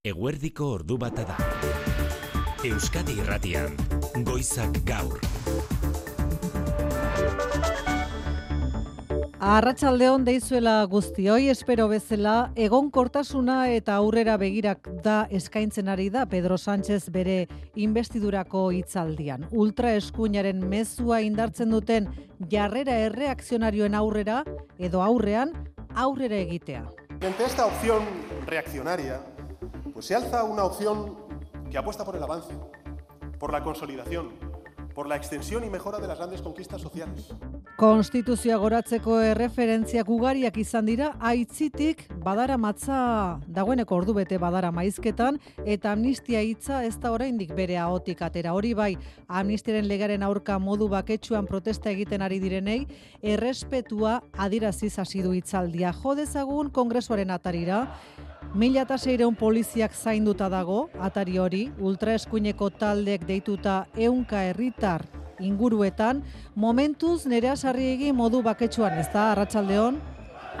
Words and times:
Eguerdiko 0.00 0.64
ordu 0.78 0.96
bata 0.96 1.26
da. 1.28 1.34
Euskadi 2.64 3.18
Irratian, 3.20 3.74
Goizak 4.24 4.78
Gaur. 4.88 5.18
Arratsaldeon 9.44 10.24
deizuela 10.24 10.78
guztioi 10.88 11.50
espero 11.52 11.84
bezala 11.92 12.50
egonkortasuna 12.56 13.58
eta 13.74 13.98
aurrera 14.00 14.38
begirak 14.40 14.88
da 15.04 15.26
eskaintzen 15.28 15.92
ari 15.92 16.08
da 16.08 16.24
Pedro 16.24 16.56
Sánchez 16.56 17.10
bere 17.12 17.44
investidurako 17.74 18.70
hitzaldian. 18.78 19.44
Ultra 19.52 19.92
eskuinaren 19.98 20.64
mezua 20.64 21.20
indartzen 21.20 21.76
duten 21.76 22.08
jarrera 22.48 22.96
erreakzionarioen 23.10 24.00
aurrera 24.00 24.46
edo 24.78 25.04
aurrean 25.04 25.52
aurrera 25.92 26.40
egitea. 26.40 26.86
Ante 27.20 27.44
esta 27.44 27.66
opción 27.66 28.02
reaccionaria, 28.46 29.20
pues 30.00 30.06
se 30.06 30.14
alza 30.14 30.44
una 30.44 30.64
opción 30.64 31.14
que 31.70 31.76
apuesta 31.76 32.06
por 32.06 32.16
el 32.16 32.22
avance, 32.22 32.54
por 33.38 33.52
la 33.52 33.62
consolidación, 33.62 34.30
por 34.94 35.06
la 35.06 35.16
extensión 35.16 35.62
y 35.62 35.68
mejora 35.68 35.98
de 35.98 36.08
las 36.08 36.16
grandes 36.16 36.40
conquistas 36.40 36.80
sociales. 36.80 37.34
Konstituzioa 37.76 38.56
goratzeko 38.56 39.18
erreferentziak 39.20 40.08
ugariak 40.08 40.56
izan 40.56 40.88
dira, 40.88 41.10
aitzitik 41.20 42.06
badara 42.24 42.56
matza 42.56 43.40
dagoeneko 43.46 43.98
ordu 44.00 44.14
bete 44.16 44.38
badara 44.40 44.70
maizketan, 44.72 45.36
eta 45.66 45.92
amnistia 45.92 46.40
hitza 46.40 46.80
ez 46.86 46.96
da 46.96 47.12
oraindik 47.12 47.52
bere 47.52 47.76
ahotik 47.76 48.22
atera. 48.22 48.54
Hori 48.56 48.72
bai, 48.72 48.94
amnistiaren 49.28 49.84
legaren 49.84 50.24
aurka 50.24 50.56
modu 50.58 50.88
baketsuan 50.88 51.44
protesta 51.44 51.92
egiten 51.92 52.24
ari 52.24 52.40
direnei, 52.40 52.86
errespetua 53.20 54.22
adiraziz 54.32 54.98
hasi 54.98 55.20
du 55.20 55.36
hitzaldia. 55.36 55.92
Jo 55.92 56.16
dezagun 56.16 56.72
kongresuaren 56.72 57.36
atarira, 57.36 57.84
Mila 58.54 58.82
eta 58.82 58.98
seireun 58.98 59.36
poliziak 59.36 59.94
zainduta 59.94 60.48
dago, 60.50 60.88
atari 60.98 61.38
hori, 61.38 61.62
ultraeskuineko 61.78 62.70
taldek 62.80 63.26
deituta 63.28 63.84
eunka 63.96 64.42
herritar 64.48 65.06
inguruetan, 65.40 66.22
momentuz 66.54 67.26
nerea 67.26 67.56
sarri 67.56 68.12
modu 68.12 68.42
baketsuan, 68.42 68.98
ez 68.98 69.08
da, 69.12 69.30
Arratxaldeon? 69.32 70.00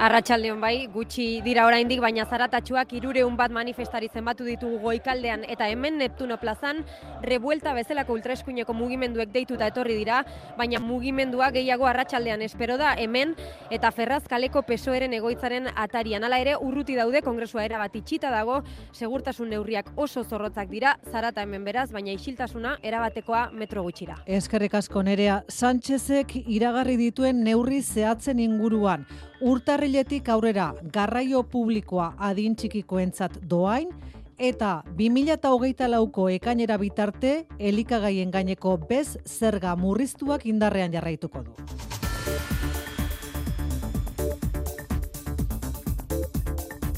Arratxaldeon 0.00 0.62
bai, 0.62 0.86
gutxi 0.88 1.42
dira 1.44 1.66
oraindik, 1.68 1.98
baina 2.00 2.24
zaratatxuak 2.24 2.94
irureun 2.96 3.34
bat 3.36 3.52
manifestari 3.52 4.06
zenbatu 4.08 4.46
ditugu 4.46 4.78
goikaldean 4.80 5.42
eta 5.44 5.66
hemen 5.68 5.98
Neptuno 6.00 6.38
plazan 6.40 6.78
rebuelta 7.20 7.74
bezalako 7.76 8.16
ultraeskuineko 8.16 8.72
mugimenduek 8.72 9.28
deituta 9.34 9.68
etorri 9.68 9.98
dira, 9.98 10.22
baina 10.56 10.80
mugimendua 10.80 11.50
gehiago 11.52 11.84
arratsaldean 11.84 12.40
espero 12.48 12.78
da 12.80 12.94
hemen 12.96 13.34
eta 13.68 13.90
ferraz 13.92 14.22
kaleko 14.24 14.62
pesoeren 14.64 15.12
egoitzaren 15.18 15.68
atarian. 15.76 16.24
Hala 16.24 16.40
ere, 16.40 16.54
urruti 16.56 16.96
daude 16.96 17.20
kongresua 17.20 17.66
era 17.68 17.76
bat 17.82 18.00
itxita 18.00 18.32
dago, 18.32 18.62
segurtasun 18.96 19.52
neurriak 19.52 19.92
oso 20.00 20.24
zorrotzak 20.24 20.72
dira, 20.72 20.94
zarata 21.12 21.44
hemen 21.44 21.68
beraz, 21.68 21.90
baina 21.92 22.16
isiltasuna 22.16 22.78
erabatekoa 22.80 23.50
metro 23.52 23.84
gutxira. 23.84 24.16
Eskerrik 24.24 24.80
asko 24.80 25.04
nerea, 25.04 25.42
Sánchezek 25.52 26.38
iragarri 26.46 26.96
dituen 26.96 27.44
neurri 27.44 27.82
zehatzen 27.84 28.40
inguruan. 28.40 29.04
Urtarriletik 29.40 30.28
aurrera 30.28 30.66
garraio 30.92 31.40
publikoa 31.48 32.10
adin 32.28 32.52
txikikoentzat 32.60 33.38
doain 33.48 33.88
eta 34.36 34.82
20hogeita 34.98 35.88
lauko 35.88 36.28
ekainera 36.28 36.76
bitarte 36.76 37.32
elikagaien 37.58 38.30
gaineko 38.30 38.76
bez 38.90 39.16
zerga 39.24 39.72
murriztuak 39.80 40.44
indarrean 40.44 40.92
jarraituko 40.92 41.44
du. 41.46 41.56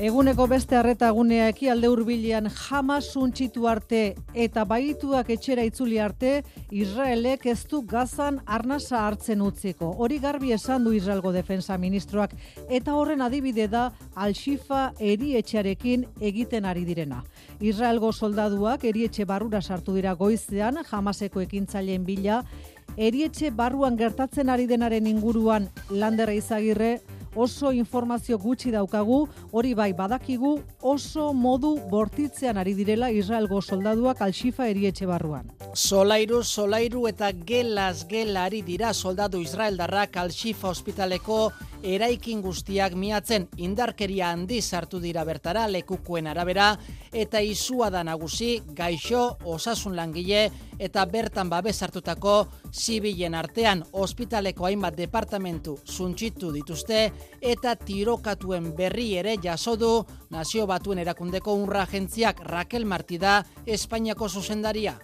Eguneko 0.02 0.48
beste 0.50 0.74
harreta 0.74 1.12
gunea 1.14 1.44
eki 1.52 1.68
alde 1.70 1.86
hurbilean 1.86 2.48
jamas 2.50 3.04
suntxitu 3.12 3.68
arte 3.70 4.00
eta 4.34 4.64
baituak 4.66 5.28
etxera 5.30 5.62
itzuli 5.62 6.00
arte, 6.02 6.32
Israelek 6.74 7.46
ez 7.52 7.60
du 7.70 7.84
gazan 7.86 8.40
arnasa 8.56 9.04
hartzen 9.06 9.44
utziko. 9.46 9.92
Hori 10.02 10.18
garbi 10.18 10.50
esan 10.56 10.82
du 10.82 10.90
Israelgo 10.96 11.30
defensa 11.30 11.76
ministroak 11.78 12.34
eta 12.68 12.96
horren 12.98 13.22
adibide 13.22 13.68
da 13.70 13.84
Al-Shifa 14.16 14.80
erietxearekin 14.98 16.08
egiten 16.18 16.66
ari 16.66 16.82
direna. 16.88 17.22
Israelgo 17.60 18.10
soldaduak 18.10 18.82
erietxe 18.82 19.22
barrura 19.22 19.62
sartu 19.62 19.94
dira 19.94 20.16
goizean, 20.18 20.82
jamaseko 20.90 21.46
ekintzaileen 21.46 22.02
bila, 22.02 22.42
erietxe 22.96 23.50
barruan 23.50 23.96
gertatzen 23.96 24.48
ari 24.48 24.66
denaren 24.66 25.06
inguruan 25.06 25.68
landerra 25.90 26.34
izagirre, 26.34 27.00
oso 27.34 27.72
informazio 27.72 28.38
gutxi 28.38 28.70
daukagu, 28.70 29.26
hori 29.52 29.72
bai 29.74 29.92
badakigu 29.96 30.58
oso 30.80 31.32
modu 31.32 31.78
bortitzean 31.90 32.58
ari 32.58 32.74
direla 32.74 33.10
Israelgo 33.10 33.60
soldaduak 33.62 34.20
alxifa 34.20 34.68
erietxe 34.68 35.06
barruan. 35.06 35.50
Solairu, 35.74 36.42
solairu 36.42 37.06
eta 37.08 37.32
gelaz 37.32 38.06
gelari 38.08 38.62
dira 38.62 38.92
soldadu 38.92 39.40
Israeldarrak 39.40 40.16
alxifa 40.16 40.68
ospitaleko 40.68 41.52
eraikin 41.82 42.42
guztiak 42.42 42.94
miatzen 42.94 43.48
indarkeria 43.56 44.30
handi 44.30 44.60
sartu 44.62 45.00
dira 45.00 45.24
bertara 45.24 45.66
lekukuen 45.68 46.28
arabera 46.30 46.76
eta 47.12 47.40
izua 47.42 47.90
da 47.90 48.04
nagusi 48.04 48.60
gaixo 48.76 49.38
osasun 49.44 49.96
langile 49.96 50.50
eta 50.82 51.04
bertan 51.06 51.50
babes 51.50 51.76
hartutako 51.84 52.34
zibilen 52.72 53.36
artean 53.38 53.84
ospitaleko 54.04 54.66
hainbat 54.66 54.96
departamentu 54.98 55.76
zuntxitu 55.86 56.50
dituzte 56.54 57.04
eta 57.54 57.76
tirokatuen 57.78 58.72
berri 58.76 59.12
ere 59.20 59.36
jaso 59.42 59.76
du 59.76 59.92
nazio 60.34 60.66
batuen 60.66 60.98
erakundeko 61.04 61.54
unra 61.54 61.86
agentziak 61.86 62.42
Raquel 62.50 62.84
Martida 62.84 63.44
Espainiako 63.66 64.28
zuzendaria. 64.28 64.98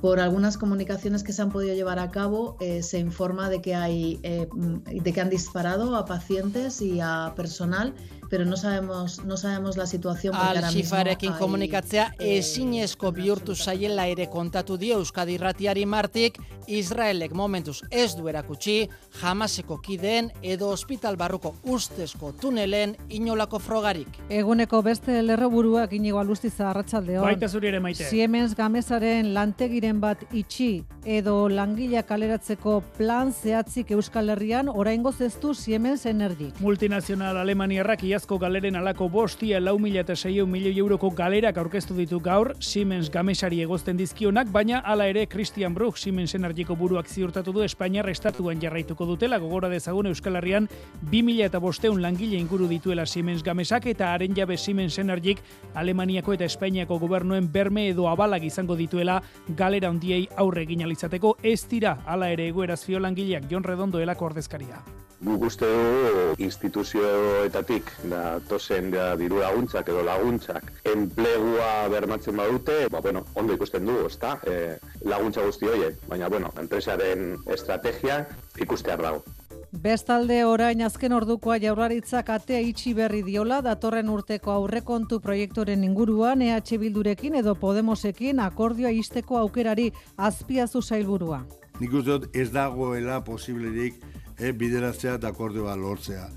Por 0.00 0.20
algunas 0.20 0.56
comunicaciones 0.56 1.24
que 1.24 1.32
se 1.32 1.42
han 1.42 1.50
podido 1.50 1.74
llevar 1.74 1.98
a 1.98 2.10
cabo, 2.10 2.56
eh, 2.60 2.84
se 2.84 3.00
informa 3.00 3.50
de 3.50 3.60
que, 3.60 3.74
hay, 3.74 4.20
eh, 4.22 4.46
de 4.86 5.12
que 5.12 5.20
han 5.20 5.28
disparado 5.28 5.96
a 5.96 6.04
pacientes 6.04 6.80
y 6.80 7.00
a 7.00 7.32
personal 7.34 7.94
pero 8.28 8.44
no 8.44 8.56
sabemos 8.56 9.24
no 9.24 9.36
sabemos 9.36 9.76
la 9.76 9.86
situación 9.86 10.34
mismo 10.74 10.96
hay, 10.96 11.16
komunikatzea 11.38 12.14
eh, 12.18 12.38
ezinezko 12.38 13.12
bihurtu 13.12 13.54
zaiela 13.54 14.06
ere 14.06 14.28
kontatu 14.28 14.76
dio 14.76 14.98
Euskadi 14.98 15.34
Irratiari 15.34 15.86
Martik 15.86 16.38
Israelek 16.66 17.32
momentuz 17.32 17.80
ez 17.90 18.14
du 18.16 18.28
erakutsi 18.28 18.88
jamaseko 19.20 19.78
kideen 19.80 20.30
edo 20.42 20.68
hospital 20.68 21.16
barruko 21.16 21.54
ustezko 21.64 22.32
tunelen 22.40 22.94
inolako 23.08 23.58
frogarik. 23.58 24.08
Eguneko 24.28 24.82
beste 24.82 25.22
lerroburuak 25.22 25.92
inigo 25.96 26.20
alustiza 26.20 26.68
arratsaldeon. 26.70 27.24
Baita 27.24 27.48
zuri 27.48 27.70
ere 27.72 27.80
maite. 27.80 28.04
Siemens 28.04 28.54
gamesaren 28.58 29.32
lantegiren 29.34 30.00
bat 30.00 30.24
itxi 30.32 30.84
edo 31.04 31.48
langila 31.48 32.02
kaleratzeko 32.04 32.82
plan 32.98 33.32
zehatzik 33.32 33.94
Euskal 33.96 34.28
Herrian 34.34 34.68
oraingoz 34.68 35.20
ez 35.24 35.34
du 35.40 35.54
Siemens 35.54 36.04
Energy. 36.06 36.52
Multinazional 36.60 37.40
Alemaniarrak 37.40 38.04
iazko 38.18 38.38
galeren 38.42 38.74
alako 38.74 39.06
bostia 39.08 39.60
lau 39.60 39.76
mila 39.78 40.00
eta 40.00 40.16
seio 40.16 40.44
milioi 40.46 40.80
euroko 40.80 41.12
galerak 41.14 41.58
aurkeztu 41.60 41.94
ditu 41.94 42.18
gaur 42.18 42.50
Siemens 42.58 43.12
gamesari 43.14 43.60
egozten 43.62 43.96
dizkionak, 43.96 44.50
baina 44.50 44.80
hala 44.80 45.06
ere 45.06 45.26
Christian 45.30 45.74
Bruch 45.74 46.00
Siemens 46.02 46.34
Energiko 46.34 46.74
buruak 46.74 47.06
ziurtatu 47.06 47.52
du 47.54 47.62
Espainiar 47.62 48.08
estatuan 48.10 48.58
jarraituko 48.58 49.06
dutela. 49.06 49.38
Gogora 49.38 49.68
dezagun 49.70 50.10
Euskal 50.10 50.40
Herrian 50.40 50.66
2000 51.12 51.46
eta 51.46 51.60
bosteun 51.62 52.02
langile 52.02 52.40
inguru 52.40 52.66
dituela 52.66 53.06
Siemens 53.06 53.44
gamesak 53.46 53.86
eta 53.86 54.12
haren 54.14 54.34
jabe 54.34 54.56
Siemens 54.58 54.98
Energik 54.98 55.38
Alemaniako 55.74 56.34
eta 56.34 56.48
Espainiako 56.48 56.98
gobernuen 56.98 57.52
berme 57.52 57.86
edo 57.92 58.08
abalak 58.08 58.42
izango 58.42 58.74
dituela 58.74 59.20
galera 59.48 59.92
hondiei 59.92 60.26
aurre 60.34 60.66
egin 60.66 60.88
izateko. 60.90 61.36
Ez 61.42 61.68
dira 61.68 62.00
hala 62.04 62.32
ere 62.32 62.48
egoeraz 62.48 62.82
fio 62.82 62.98
langileak. 62.98 63.46
Jon 63.48 63.62
Redondo 63.62 64.00
elako 64.00 64.32
ordezkaria. 64.32 64.82
Guk 65.18 65.42
uste 65.48 65.66
du 65.66 66.34
instituzioetatik 66.38 67.88
da 68.06 68.38
tozen 68.46 68.92
da 68.92 69.16
diru 69.18 69.40
laguntzak 69.42 69.88
edo 69.90 70.04
laguntzak 70.06 70.68
enplegua 70.86 71.88
bermatzen 71.90 72.36
badute, 72.38 72.76
ba, 72.92 73.00
bueno, 73.02 73.24
ondo 73.34 73.56
ikusten 73.58 73.88
du, 73.88 73.96
ezta, 74.06 74.36
e, 74.46 74.76
laguntza 75.02 75.42
guzti 75.42 75.66
horiek, 75.66 75.98
baina, 76.06 76.28
bueno, 76.30 76.52
enpresaren 76.62 77.34
estrategia 77.50 78.20
ikustear 78.62 79.02
dago. 79.02 79.24
Bestalde 79.68 80.38
orain 80.48 80.80
azken 80.86 81.12
ordukoa 81.12 81.58
jaurlaritzak 81.60 82.30
atea 82.32 82.60
itxi 82.64 82.94
berri 82.94 83.24
diola 83.26 83.58
datorren 83.60 84.08
urteko 84.08 84.54
aurrekontu 84.54 85.18
proiektoren 85.20 85.82
inguruan 85.84 86.46
EH 86.46 86.78
Bildurekin 86.78 87.34
edo 87.42 87.56
Podemosekin 87.58 88.40
akordioa 88.40 88.94
isteko 88.94 89.36
aukerari 89.42 89.90
azpiazu 90.16 90.80
zailburua. 90.80 91.42
Nik 91.80 91.92
uste 91.92 92.14
dut 92.14 92.36
ez 92.36 92.48
dagoela 92.54 93.20
posiblerik 93.26 94.00
e, 94.38 94.52
bideratzea 94.52 95.18
eta 95.18 95.32
akordioa 95.34 95.76
lortzea. 95.76 96.28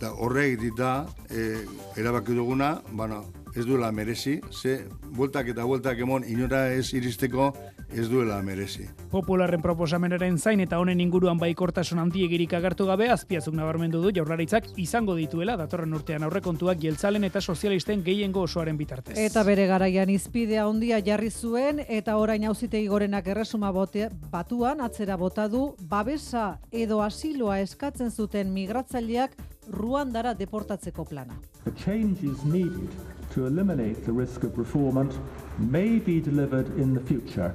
Da, 0.00 0.12
horrek 0.12 0.58
dita, 0.60 1.06
e, 1.30 1.64
erabaki 1.96 2.34
duguna, 2.36 2.82
bueno, 2.92 3.24
ez 3.56 3.64
duela 3.64 3.90
merezi, 3.92 4.40
ze 4.52 4.84
bueltak 5.16 5.48
eta 5.48 5.64
bueltak 5.64 5.98
emon 5.98 6.24
inora 6.28 6.66
ez 6.74 6.92
iristeko 6.94 7.54
ez 7.88 8.08
duela 8.10 8.36
merezi. 8.42 8.84
Popularren 9.10 9.62
proposamenaren 9.62 10.36
zain 10.38 10.60
eta 10.60 10.78
honen 10.82 11.00
inguruan 11.00 11.38
baikortasun 11.40 12.02
handiegirik 12.02 12.52
agertu 12.58 12.86
gabe 12.86 13.08
azpiazuk 13.10 13.54
nabarmendu 13.56 14.02
du 14.02 14.12
jaurlaritzak 14.14 14.68
izango 14.76 15.14
dituela 15.16 15.56
datorren 15.56 15.94
urtean 15.96 16.26
aurrekontuak 16.26 16.82
jeltzalen 16.82 17.24
eta 17.24 17.40
sozialisten 17.40 18.04
gehiengo 18.04 18.42
osoaren 18.44 18.76
bitartez. 18.76 19.16
Eta 19.16 19.44
bere 19.48 19.66
garaian 19.70 20.10
izpidea 20.10 20.66
handia 20.68 21.00
jarri 21.00 21.30
zuen 21.30 21.80
eta 21.88 22.18
orain 22.20 22.44
auzitegi 22.44 22.92
gorenak 22.92 23.26
erresuma 23.32 23.70
bote, 23.72 24.10
batuan 24.30 24.84
atzera 24.84 25.16
bota 25.16 25.48
du 25.48 25.70
babesa 25.80 26.58
edo 26.70 27.00
asiloa 27.02 27.60
eskatzen 27.60 28.10
zuten 28.10 28.52
migratzaileak 28.52 29.36
Ruandara 29.70 30.34
deportatzeko 30.34 31.04
plana. 31.04 31.40
The 31.64 31.72
changes 31.72 32.44
needed 32.44 33.15
to 33.36 33.44
eliminate 33.44 34.02
the 34.06 34.12
risk 34.12 34.44
of 34.44 34.52
refoulement 34.52 35.14
may 35.58 35.98
be 35.98 36.22
delivered 36.22 36.68
in 36.78 36.94
the 36.94 37.00
future 37.00 37.54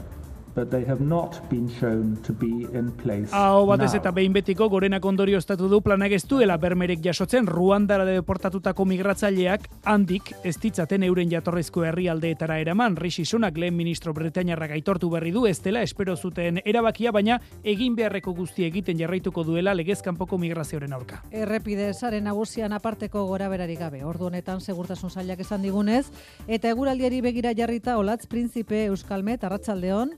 but 0.55 0.69
they 0.69 0.85
have 0.85 1.01
not 1.01 1.37
been 1.49 1.69
shown 1.79 2.17
to 2.23 2.33
be 2.33 2.67
in 2.77 2.91
place 2.91 3.31
Hau 3.31 3.65
batez 3.69 3.93
eta 3.95 4.11
behin 4.11 4.33
betiko 4.33 4.67
gorenak 4.69 5.05
ondorio 5.05 5.37
estatu 5.37 5.69
du 5.69 5.81
planak 5.81 6.11
ez 6.11 6.23
duela 6.27 6.57
bermerek 6.57 7.01
jasotzen 7.03 7.47
Ruandara 7.47 8.05
deportatutako 8.05 8.85
migratzaileak 8.85 9.67
handik 9.85 10.31
ez 10.43 10.55
ditzaten 10.61 11.03
euren 11.03 11.29
jatorrizko 11.31 11.85
herrialdeetara 11.85 12.59
eraman. 12.61 12.95
Rishi 12.95 13.25
Sunak 13.25 13.57
lehen 13.57 13.75
ministro 13.75 14.13
Britainiarrak 14.13 14.75
aitortu 14.77 15.09
berri 15.09 15.31
du 15.31 15.45
ez 15.47 15.59
dela 15.63 15.81
espero 15.81 16.15
zuten 16.15 16.59
erabakia 16.65 17.11
baina 17.11 17.39
egin 17.63 17.95
beharreko 17.95 18.33
guzti 18.33 18.65
egiten 18.67 18.99
jarraituko 18.99 19.43
duela 19.47 19.73
legezkanpoko 19.77 20.37
migrazioaren 20.37 20.93
aurka. 20.93 21.21
Errepide 21.31 21.93
saren 21.93 22.27
nagusian 22.29 22.73
aparteko 22.73 23.25
gora 23.29 23.49
berari 23.49 23.77
gabe. 23.79 24.03
Ordu 24.05 24.27
honetan 24.31 24.61
segurtasun 24.61 25.09
sailak 25.09 25.39
esan 25.45 25.61
digunez 25.61 26.05
eta 26.47 26.69
eguraldiari 26.69 27.21
begira 27.21 27.55
jarrita 27.57 27.97
Olatz 27.97 28.27
Prinzipe 28.27 28.85
Euskalmet 28.85 29.43
Arratsaldeon 29.43 30.15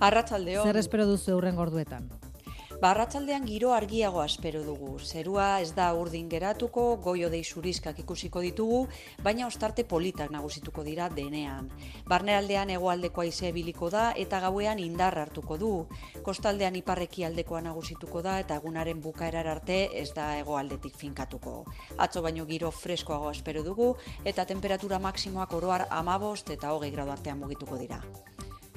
Arratsaldeon. 0.00 0.66
zer 0.66 0.76
espero 0.76 1.06
duzu 1.06 1.32
eurren 1.32 1.56
gorduetan. 1.56 2.10
Ba, 2.76 2.90
arratsaldean 2.90 3.46
giro 3.48 3.70
argiago 3.72 4.20
espero 4.22 4.60
dugu. 4.62 4.98
Zerua 5.00 5.62
ez 5.64 5.70
da 5.72 5.86
urdin 5.96 6.28
geratuko, 6.28 6.98
goio 7.00 7.30
dei 7.32 7.40
surizkak 7.42 8.02
ikusiko 8.02 8.42
ditugu, 8.44 8.82
baina 9.24 9.46
ostarte 9.46 9.86
politak 9.88 10.30
nagusituko 10.30 10.84
dira 10.84 11.08
denean. 11.08 11.70
Barnealdean 12.04 12.74
hegoaldeko 12.74 13.24
haize 13.24 13.52
biliko 13.56 13.88
da 13.88 14.10
eta 14.24 14.42
gauean 14.44 14.78
indar 14.78 15.16
hartuko 15.18 15.56
du. 15.56 15.72
Kostaldean 16.22 16.76
iparreki 16.76 17.24
aldekoa 17.24 17.62
nagusituko 17.64 18.20
da 18.20 18.38
eta 18.44 18.60
egunaren 18.60 19.00
bukaerar 19.00 19.48
arte 19.48 19.78
ez 19.96 20.10
da 20.12 20.34
hegoaldetik 20.36 21.00
finkatuko. 21.00 21.62
Atzo 21.96 22.20
baino 22.20 22.44
giro 22.44 22.70
freskoago 22.70 23.30
espero 23.30 23.64
dugu 23.64 23.94
eta 24.24 24.44
temperatura 24.44 24.98
maksimoak 24.98 25.54
oroar 25.54 25.86
amabost 25.88 26.50
eta 26.50 26.76
hogei 26.76 26.90
gradu 26.90 27.16
artean 27.16 27.40
mugituko 27.40 27.80
dira. 27.80 28.02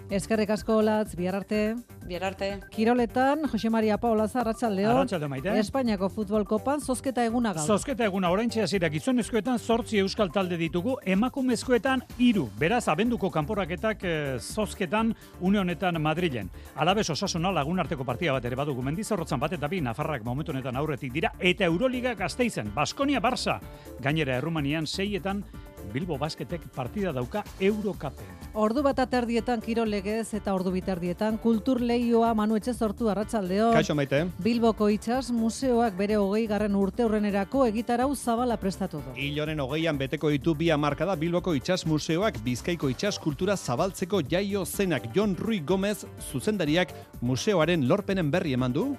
Eskerrik 0.09 0.49
asko 0.49 0.79
Olatz, 0.81 1.13
bihar 1.13 1.35
arte. 1.37 1.75
Bihar 2.09 2.23
arte. 2.23 2.47
Kiroletan, 2.73 3.43
Jose 3.51 3.69
Maria 3.69 3.99
Paula 4.01 4.23
Arratsaldeon. 4.25 4.95
Arratsalde 4.95 5.27
maite. 5.29 5.53
Espainiako 5.61 6.09
futbol 6.09 6.47
kopan 6.49 6.81
zozketa 6.81 7.21
eguna 7.29 7.51
gaur. 7.53 7.67
Zozketa 7.67 8.07
eguna 8.09 8.31
oraintxe 8.33 8.63
hasiera 8.63 8.89
gizonezkoetan 8.89 9.59
8 9.61 9.99
euskal 10.01 10.31
talde 10.33 10.57
ditugu, 10.57 10.95
emakumezkoetan 11.05 12.01
hiru. 12.17 12.47
Beraz 12.57 12.87
abenduko 12.89 13.29
kanporaketak 13.29 14.03
e, 14.03 14.15
zozketan 14.39 15.13
une 15.41 15.61
honetan 15.61 16.01
Madrilen. 16.01 16.49
Alabez 16.75 17.11
Osasuna 17.11 17.51
lagun 17.53 17.79
arteko 17.79 18.03
partida 18.03 18.33
bat 18.33 18.45
ere 18.49 18.57
badugu 18.57 18.81
Mendizorrotzan 18.81 19.39
bat 19.39 19.53
eta 19.53 19.69
bi 19.69 19.83
Nafarrak 19.85 20.25
momentu 20.25 20.55
honetan 20.55 20.75
aurretik 20.75 21.13
dira 21.13 21.35
eta 21.37 21.69
Euroliga 21.69 22.15
Gasteizen, 22.15 22.73
Baskonia 22.73 23.21
Barça. 23.21 23.59
Gainera 24.01 24.41
Errumanian 24.41 24.87
seietan 24.87 25.45
Bilbo 25.93 26.17
Basketek 26.17 26.67
partida 26.75 27.11
dauka 27.11 27.43
Eurokapen. 27.59 28.25
Ordu 28.53 28.83
bat 28.85 28.99
aterdietan 29.03 29.61
kiro 29.61 29.85
legez 29.85 30.33
eta 30.37 30.53
ordu 30.53 30.71
biterdietan 30.73 31.37
kultur 31.37 31.81
leioa 31.81 32.33
Manu 32.33 32.57
Etxezortu 32.57 33.09
Arratsaldeon. 33.09 33.73
Kaixo 33.73 33.95
maite. 33.95 34.23
Bilboko 34.43 34.89
Itsas 34.89 35.29
Museoak 35.35 35.97
bere 35.97 36.17
hogei 36.17 36.45
garren 36.47 36.75
urte 36.75 37.05
horrenerako 37.05 37.65
egitarau 37.67 38.09
zabala 38.15 38.57
prestatu 38.57 39.03
du. 39.05 39.13
Ilonen 39.19 39.59
hogeian 39.59 39.97
beteko 39.97 40.33
ditu 40.33 40.55
bi 40.55 40.71
hamarkada 40.73 41.15
Bilboko 41.19 41.53
Itsas 41.57 41.85
Museoak 41.85 42.41
Bizkaiko 42.45 42.89
Itsas 42.89 43.17
kultura 43.19 43.57
zabaltzeko 43.57 44.21
jaio 44.29 44.65
zenak 44.65 45.11
Jon 45.15 45.35
Rui 45.37 45.59
Gomez 45.59 46.05
zuzendariak 46.31 46.93
museoaren 47.21 47.87
lorpenen 47.87 48.31
berri 48.31 48.53
eman 48.53 48.73
du. 48.73 48.89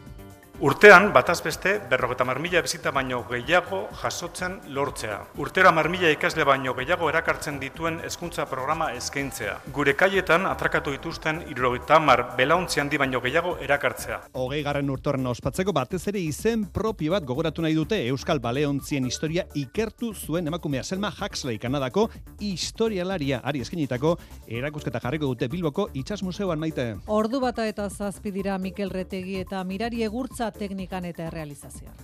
Urtean, 0.61 1.07
bataz 1.15 1.39
beste, 1.41 1.71
berrogeta 1.89 2.25
marmila 2.29 2.61
bizita 2.61 2.91
baino 2.93 3.23
gehiago 3.25 3.79
jasotzen 3.97 4.59
lortzea. 4.77 5.15
Urtera 5.41 5.71
marmila 5.73 6.11
ikasle 6.13 6.45
baino 6.45 6.75
gehiago 6.77 7.07
erakartzen 7.09 7.57
dituen 7.63 7.95
hezkuntza 8.05 8.45
programa 8.45 8.91
eskaintzea. 8.93 9.55
Gure 9.73 9.95
kaietan 9.97 10.45
atrakatu 10.45 10.93
dituzten 10.93 11.41
irrogeta 11.49 11.97
mar 12.05 12.23
belauntzi 12.37 12.83
handi 12.83 13.01
baino 13.01 13.23
gehiago 13.25 13.55
erakartzea. 13.65 14.19
Hogei 14.43 14.59
garren 14.67 14.91
urtorren 14.93 15.31
ospatzeko 15.33 15.73
batez 15.73 16.03
ere 16.13 16.21
izen 16.21 16.67
propio 16.75 17.17
bat 17.17 17.25
gogoratu 17.25 17.65
nahi 17.65 17.79
dute 17.81 18.03
Euskal 18.11 18.45
Baleontzien 18.45 19.09
historia 19.09 19.47
ikertu 19.55 20.13
zuen 20.13 20.53
emakumea 20.53 20.85
Selma 20.85 21.09
Huxley 21.09 21.57
Kanadako 21.57 22.11
historialaria 22.37 23.41
ari 23.43 23.65
eskenitako 23.65 24.13
erakusketa 24.61 25.01
jarriko 25.01 25.33
dute 25.33 25.49
Bilboko 25.49 25.89
Itsas 25.95 26.21
Museoan 26.23 26.61
maite. 26.61 26.91
Ordu 27.09 27.41
bata 27.41 27.65
eta 27.65 27.89
zazpi 27.89 28.37
dira 28.37 28.59
Mikel 28.59 28.93
Retegi 28.93 29.41
eta 29.41 29.65
Mirari 29.65 30.05
Egurtza 30.05 30.50
teknikan 30.59 31.05
eta 31.05 31.27
errealizazioan. 31.29 31.95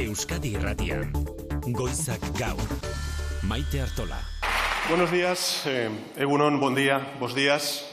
Euskadi 0.00 0.54
Irratian. 0.56 1.12
Goizak 1.72 2.22
gaur. 2.38 2.62
Maite 3.42 3.82
Artola. 3.82 4.18
Buenos 4.88 5.10
días, 5.12 5.62
eh, 5.66 5.90
Egunon, 6.16 6.58
bon 6.58 6.74
día, 6.74 7.14
bos 7.20 7.34
días. 7.34 7.89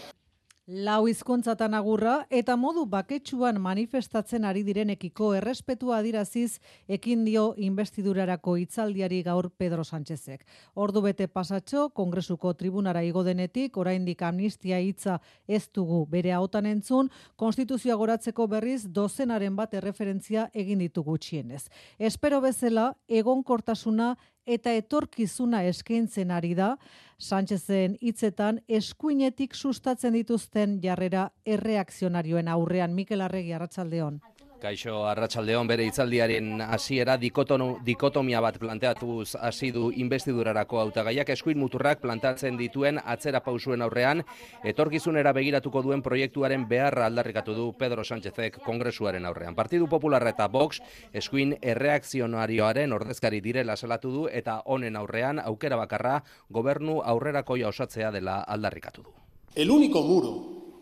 Lau 0.67 1.05
hizkuntzatan 1.07 1.71
agurra 1.77 2.25
eta 2.27 2.57
modu 2.59 2.81
baketsuan 2.91 3.55
manifestatzen 3.63 4.43
ari 4.43 4.65
direnekiko 4.67 5.29
errespetua 5.37 6.01
adiraziz 6.01 6.59
ekin 6.91 7.23
dio 7.23 7.53
investidurarako 7.55 8.57
hitzaldiari 8.59 9.21
gaur 9.23 9.47
Pedro 9.49 9.85
Sánchezek. 9.87 10.43
Ordu 10.75 11.05
bete 11.05 11.29
pasatxo, 11.31 11.87
kongresuko 11.95 12.51
tribunara 12.59 13.05
igo 13.07 13.23
denetik, 13.23 13.77
oraindik 13.77 14.21
amnistia 14.27 14.81
hitza 14.83 15.21
ez 15.47 15.69
dugu 15.71 16.05
bere 16.05 16.35
hautan 16.35 16.65
entzun, 16.65 17.07
konstituzioa 17.37 17.95
goratzeko 17.95 18.47
berriz 18.51 18.91
dozenaren 18.91 19.55
bat 19.55 19.73
erreferentzia 19.73 20.49
egin 20.53 20.83
ditu 20.83 21.01
gutxienez. 21.01 21.69
Espero 21.97 22.41
bezala, 22.41 22.91
egonkortasuna 23.07 24.17
eta 24.47 24.71
etorkizuna 24.73 25.61
eskaintzen 25.67 26.31
ari 26.31 26.53
da, 26.55 26.77
Sánchezen 27.17 27.97
hitzetan 28.01 28.59
eskuinetik 28.69 29.55
sustatzen 29.55 30.13
dituzten 30.13 30.77
jarrera 30.83 31.29
erreakzionarioen 31.45 32.47
aurrean 32.47 32.93
Mikel 32.93 33.21
Arregi 33.25 33.53
Arratsaldeon. 33.57 34.19
Kaixo 34.57 35.03
Arratsaldeon 35.05 35.67
bere 35.69 35.85
hitzaldiaren 35.85 36.63
hasiera 36.65 37.13
dikotomia 37.21 38.39
bat 38.41 38.55
planteatuz 38.57 39.35
hasi 39.37 39.69
du 39.75 39.91
investidurarako 39.93 40.79
hautagaiak 40.81 41.29
eskuin 41.29 41.59
muturrak 41.61 42.01
plantatzen 42.01 42.57
dituen 42.57 42.97
atzera 42.97 43.43
pausuen 43.45 43.85
aurrean 43.85 44.23
etorkizunera 44.65 45.33
begiratuko 45.37 45.83
duen 45.85 46.01
proiektuaren 46.01 46.65
beharra 46.71 47.05
aldarrikatu 47.05 47.53
du 47.53 47.67
Pedro 47.77 48.03
Sánchezek 48.03 48.57
kongresuaren 48.65 49.29
aurrean. 49.29 49.53
Partidu 49.53 49.85
Popularra 49.87 50.33
eta 50.33 50.49
Vox 50.49 50.81
eskuin 51.13 51.53
erreakzionarioaren 51.61 52.97
ordezkari 52.97 53.43
direla 53.45 53.77
salatu 53.77 54.11
du 54.15 54.25
eta 54.31 54.63
honen 54.65 54.97
aurrean 54.97 55.39
aukera 55.43 55.77
bakarra 55.77 56.23
gobernu 56.49 57.03
aurrerakoia 57.05 57.69
osatzea 57.69 58.09
dela 58.11 58.41
aldarrikatu 58.41 59.05
du. 59.05 59.13
El 59.53 59.69
único 59.69 60.01
muro 60.01 60.35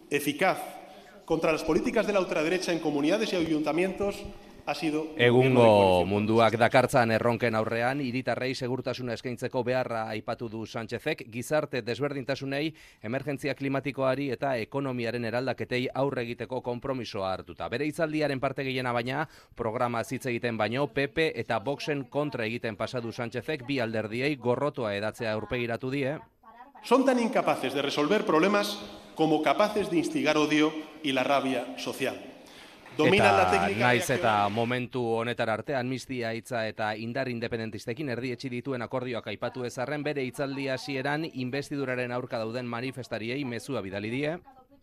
eficaz 0.10 0.85
contra 1.26 1.52
las 1.52 1.64
políticas 1.64 2.08
de 2.08 2.14
la 2.14 2.20
ultraderecha 2.20 2.72
en 2.72 2.80
comunidades 2.80 3.34
y 3.34 3.36
ayuntamientos 3.36 4.24
ha 4.66 4.74
sido 4.74 5.14
Egungo 5.16 6.06
munduak 6.10 6.58
dakartzan 6.58 7.12
erronken 7.14 7.56
aurrean, 7.56 8.02
hiritarrei 8.02 8.56
segurtasuna 8.56 9.14
eskaintzeko 9.14 9.64
beharra 9.64 10.08
aipatu 10.10 10.50
du 10.50 10.66
Sánchezek, 10.66 11.26
gizarte 11.32 11.84
desberdintasunei, 11.86 12.74
emergentzia 13.06 13.54
klimatikoari 13.56 14.32
eta 14.34 14.56
ekonomiaren 14.58 15.26
eraldaketei 15.30 15.86
aurre 15.94 16.26
egiteko 16.26 16.62
konpromisoa 16.66 17.32
hartuta. 17.34 17.70
Bere 17.70 17.86
hitzaldiaren 17.86 18.42
parte 18.42 18.66
gehiena 18.66 18.94
baina, 18.94 19.28
programa 19.56 20.02
hitz 20.02 20.26
egiten 20.26 20.58
baino, 20.58 20.88
PP 20.88 21.32
eta 21.36 21.60
Voxen 21.60 22.06
kontra 22.10 22.46
egiten 22.46 22.76
pasadu 22.76 23.12
Sánchezek, 23.12 23.68
bi 23.68 23.80
alderdiei 23.80 24.36
gorrotoa 24.36 24.96
edatzea 24.96 25.34
aurpegiratu 25.34 25.92
die. 25.94 26.18
Son 26.86 27.04
tan 27.04 27.20
incapaces 27.20 27.74
de 27.74 27.82
resolver 27.82 28.26
problemas 28.26 28.80
como 29.16 29.42
capaces 29.42 29.90
de 29.90 29.98
instigar 29.98 30.38
odio 30.38 30.72
y 31.02 31.14
la 31.14 31.24
rabia 31.24 31.66
social. 31.80 32.16
Eta 32.96 33.68
naiz 33.76 34.08
eta 34.14 34.48
momentu 34.48 35.02
honetar 35.18 35.50
arte 35.50 35.76
amnistia 35.76 36.32
hitza 36.32 36.62
eta 36.70 36.94
indar 36.96 37.28
independentistekin 37.28 38.14
erdietsi 38.14 38.48
dituen 38.54 38.86
akordioak 38.86 39.28
aipatu 39.34 39.66
ezarren 39.68 40.06
bere 40.06 40.24
hitzaldi 40.24 40.70
hasieran 40.70 41.26
investiduraren 41.34 42.14
aurka 42.16 42.38
dauden 42.40 42.70
manifestariei 42.70 43.44
mezua 43.44 43.82
bidali 43.82 44.14
die. 44.14 44.38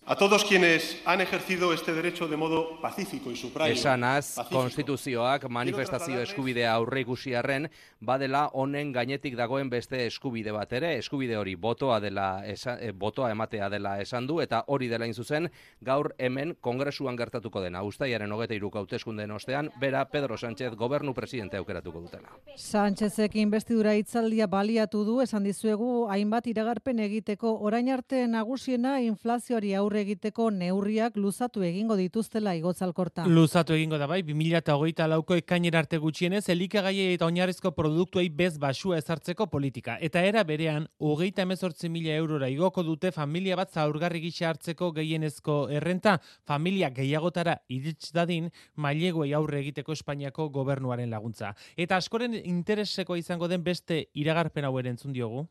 A 0.04 0.16
todos 0.16 0.44
quienes 0.44 1.00
han 1.04 1.20
ejercido 1.20 1.72
este 1.72 1.94
derecho 1.94 2.26
de 2.26 2.36
modo 2.36 2.80
pacífico 2.80 3.30
y 3.30 3.36
subrayo. 3.36 3.72
Esanaz, 3.72 4.34
konstituzioak 4.50 5.48
manifestazio 5.48 6.18
eskubidea 6.20 6.72
aurre 6.74 7.04
ikusi 7.04 7.36
arren, 7.38 7.68
badela 8.00 8.48
honen 8.52 8.90
gainetik 8.92 9.36
dagoen 9.38 9.70
beste 9.70 10.00
eskubide 10.08 10.50
bat 10.50 10.72
ere, 10.74 10.96
eskubide 10.98 11.36
hori 11.38 11.54
botoa 11.54 12.00
dela 12.02 12.42
esa, 12.44 12.74
eh, 12.80 12.90
botoa 12.90 13.30
ematea 13.30 13.68
dela 13.70 14.00
esan 14.02 14.26
du 14.26 14.40
eta 14.42 14.64
hori 14.66 14.88
dela 14.90 15.06
in 15.06 15.14
zuzen 15.14 15.48
gaur 15.80 16.10
hemen 16.18 16.56
kongresuan 16.60 17.16
gertatuko 17.16 17.62
dena. 17.62 17.84
Uztailaren 17.84 18.28
23 18.28 18.82
hauteskundeen 18.82 19.30
ostean, 19.30 19.70
bera 19.78 20.04
Pedro 20.10 20.36
Sánchez 20.36 20.74
gobernu 20.74 21.14
presidente 21.14 21.56
aukeratuko 21.56 22.00
dutela. 22.00 22.34
Sánchezek 22.56 23.36
investidura 23.36 23.94
hitzaldia 23.94 24.48
baliatu 24.48 25.04
du 25.04 25.20
esan 25.20 25.44
dizuegu 25.44 26.08
hainbat 26.10 26.48
iragarpen 26.48 26.98
egiteko 26.98 27.54
orain 27.60 27.88
arte 27.88 28.26
nagusiena 28.26 28.98
inflazioari 29.00 29.74
aurre 29.74 29.91
egiteko 30.00 30.48
neurriak 30.50 31.16
luzatu 31.16 31.62
egingo 31.62 31.96
dituztela 31.98 32.54
igotzalkorta. 32.58 33.26
Luzatu 33.26 33.74
egingo 33.76 33.98
da 34.00 34.06
bai, 34.10 34.22
2008 34.26 35.06
lauko 35.08 35.36
ekainera 35.38 35.82
arte 35.82 35.98
gutxienez, 36.02 36.42
elikagaiei 36.54 37.14
eta 37.14 37.26
oinarrizko 37.26 37.72
produktuei 37.76 38.28
bez 38.28 38.58
basua 38.58 38.98
ezartzeko 38.98 39.46
politika. 39.52 39.96
Eta 40.00 40.22
era 40.24 40.44
berean, 40.44 40.88
hogeita 40.98 41.42
emezortzi 41.46 41.88
mila 41.92 42.14
eurora 42.16 42.48
igoko 42.48 42.82
dute 42.82 43.12
familia 43.12 43.56
bat 43.56 43.72
zaurgarri 43.72 44.20
gisa 44.20 44.48
hartzeko 44.50 44.92
gehienezko 44.96 45.68
errenta, 45.70 46.18
familia 46.46 46.90
gehiagotara 46.90 47.58
iritz 47.68 48.12
dadin, 48.12 48.50
maileguei 48.76 49.32
aurre 49.34 49.60
egiteko 49.60 49.92
Espainiako 49.92 50.48
gobernuaren 50.50 51.10
laguntza. 51.10 51.54
Eta 51.76 51.96
askoren 51.96 52.34
intereseko 52.42 53.16
izango 53.16 53.48
den 53.48 53.64
beste 53.64 54.06
iragarpen 54.14 54.64
hau 54.64 54.78
ere 54.78 54.90
entzun 54.94 55.12
diogu. 55.12 55.46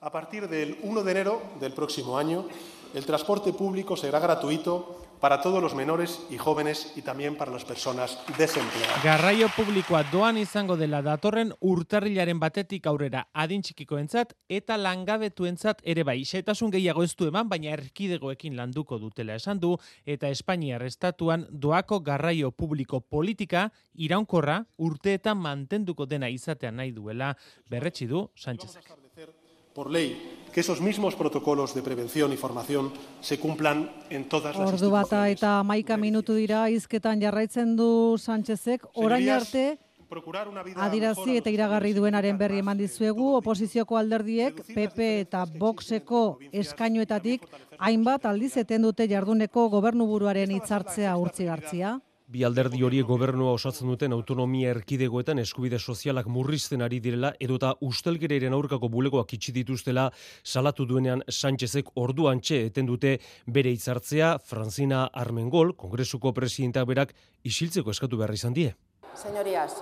A 0.00 0.12
partir 0.12 0.48
del 0.48 0.76
1 0.82 1.02
de 1.02 1.10
enero 1.10 1.42
del 1.58 1.72
próximo 1.72 2.16
año, 2.18 2.46
el 2.94 3.04
transporte 3.04 3.52
público 3.52 3.96
será 3.96 4.18
gratuito 4.18 5.08
para 5.20 5.40
todos 5.40 5.62
los 5.62 5.74
menores 5.74 6.24
y 6.30 6.38
jóvenes 6.38 6.92
y 6.96 7.02
también 7.02 7.36
para 7.36 7.50
las 7.50 7.64
personas 7.64 8.18
desempleadas. 8.36 9.02
Garraio 9.02 9.48
publikoa 9.56 10.04
doan 10.12 10.38
izango 10.38 10.76
dela 10.76 11.02
datorren 11.02 11.52
urtarrilaren 11.60 12.38
batetik 12.38 12.86
aurrera 12.86 13.26
adin 13.32 13.62
txikikoentzat 13.62 14.34
eta 14.48 14.78
langabetuentzat 14.78 15.82
ere 15.82 16.04
bai. 16.06 16.22
Xetasun 16.24 16.70
gehiago 16.70 17.02
ez 17.02 17.14
du 17.16 17.28
eman, 17.28 17.48
baina 17.48 17.72
erkidegoekin 17.74 18.56
landuko 18.56 18.98
dutela 18.98 19.34
esan 19.34 19.60
du 19.60 19.76
eta 20.06 20.30
Espainiar 20.30 20.82
estatuan 20.86 21.46
doako 21.50 22.00
garraio 22.00 22.52
publiko 22.52 23.00
politika 23.00 23.68
iraunkorra 23.94 24.62
urteetan 24.76 25.38
mantenduko 25.38 26.06
dena 26.06 26.30
izatea 26.30 26.70
nahi 26.70 26.92
duela 26.92 27.34
berretsi 27.68 28.06
du 28.06 28.28
Sánchezek. 28.36 29.07
Por 29.78 29.92
ley 29.92 30.40
que 30.52 30.58
esos 30.58 30.80
mismos 30.80 31.14
protocolos 31.14 31.72
de 31.72 31.82
prevención 31.82 32.32
y 32.32 32.36
formación 32.36 32.90
se 33.20 33.38
cumplan 33.38 33.92
en 34.10 34.28
todas 34.28 34.58
las 34.58 34.72
Ordu 34.74 34.90
bata 34.90 35.28
eta 35.30 35.62
maika 35.62 35.94
minutu 35.96 36.34
dira 36.34 36.66
izketan 36.66 37.22
jarraitzen 37.22 37.76
du 37.78 38.18
Sánchezek. 38.18 38.88
Orain 38.98 39.30
arte 39.30 39.78
Adirazi 40.74 41.36
eta 41.38 41.52
iragarri 41.54 41.92
duenaren 41.94 42.34
berri 42.40 42.58
eman 42.58 42.80
dizuegu, 42.80 43.36
oposizioko 43.38 43.94
alderdiek 44.00 44.58
PP 44.66 45.08
eta 45.28 45.44
Voxeko 45.46 46.40
eskainoetatik 46.50 47.46
hainbat 47.78 48.26
aldiz 48.26 48.56
eten 48.56 48.82
dute 48.82 49.06
jarduneko 49.06 49.68
gobernuburuaren 49.76 50.58
hitzartzea 50.58 51.14
urtzigartzia. 51.22 52.00
Bi 52.28 52.42
alderdi 52.44 52.82
horiek 52.84 53.06
gobernua 53.08 53.54
osatzen 53.56 53.88
duten 53.88 54.12
autonomia 54.12 54.68
erkidegoetan 54.74 55.38
eskubide 55.40 55.78
sozialak 55.78 56.26
murrizten 56.28 56.82
ari 56.84 56.98
direla 57.00 57.30
edota 57.40 57.70
ustelgereiren 57.88 58.52
aurkako 58.52 58.90
bulegoak 58.92 59.32
itxi 59.32 59.54
dituztela 59.56 60.04
salatu 60.44 60.84
duenean 60.90 61.22
Sánchezek 61.24 61.88
orduantxe 61.96 62.58
eten 62.66 62.90
dute 62.90 63.14
bere 63.46 63.72
hitzartzea 63.72 64.34
Franzina 64.44 65.06
Armengol, 65.22 65.72
kongresuko 65.72 66.34
presidentak 66.36 66.84
berak 66.92 67.16
isiltzeko 67.48 67.96
eskatu 67.96 68.20
behar 68.20 68.36
izan 68.36 68.52
die. 68.52 68.74
Señorías, 69.16 69.80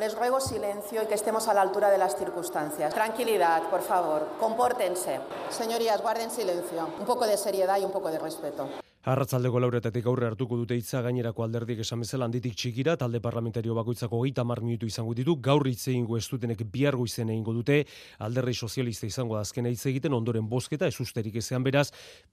les 0.00 0.18
ruego 0.18 0.40
silencio 0.40 1.04
y 1.04 1.06
que 1.06 1.14
estemos 1.14 1.46
a 1.46 1.54
la 1.54 1.62
altura 1.62 1.92
de 1.92 1.98
las 1.98 2.18
circunstancias. 2.18 2.92
Tranquilidad, 2.92 3.70
por 3.70 3.82
favor. 3.82 4.26
Compórtense. 4.40 5.20
Señorías, 5.50 6.02
guarden 6.02 6.32
silencio. 6.32 6.88
Un 6.98 7.06
poco 7.06 7.24
de 7.24 7.36
seriedad 7.36 7.78
y 7.80 7.84
un 7.84 7.92
poco 7.92 8.10
de 8.10 8.18
respeto. 8.18 8.68
Arratzaldeko 9.08 9.56
lauretatik 9.62 10.04
aurre 10.10 10.26
hartuko 10.28 10.58
dute 10.60 10.76
hitza 10.76 11.00
gainerako 11.00 11.40
alderdik 11.40 11.78
esan 11.80 12.02
bezala 12.04 12.26
handitik 12.28 12.52
txikira, 12.60 12.92
talde 13.00 13.22
parlamentario 13.24 13.72
bakoitzako 13.78 14.18
hogeita 14.18 14.42
mar 14.44 14.60
minutu 14.60 14.84
izango 14.84 15.14
ditu, 15.16 15.32
gaur 15.40 15.64
hitz 15.64 15.86
egingo 15.88 16.18
ez 16.18 16.26
dutenek 16.28 16.60
bihar 16.74 16.98
goizen 17.00 17.30
egingo 17.32 17.54
dute, 17.56 17.78
alderri 18.26 18.52
sozialista 18.52 19.08
izango 19.08 19.38
da 19.38 19.46
azkena 19.46 19.72
hitz 19.72 19.86
egiten, 19.88 20.12
ondoren 20.12 20.44
bozketa, 20.50 20.90
ez 20.92 21.00
usterik 21.00 21.38
ezean 21.40 21.64
beraz, 21.64 21.86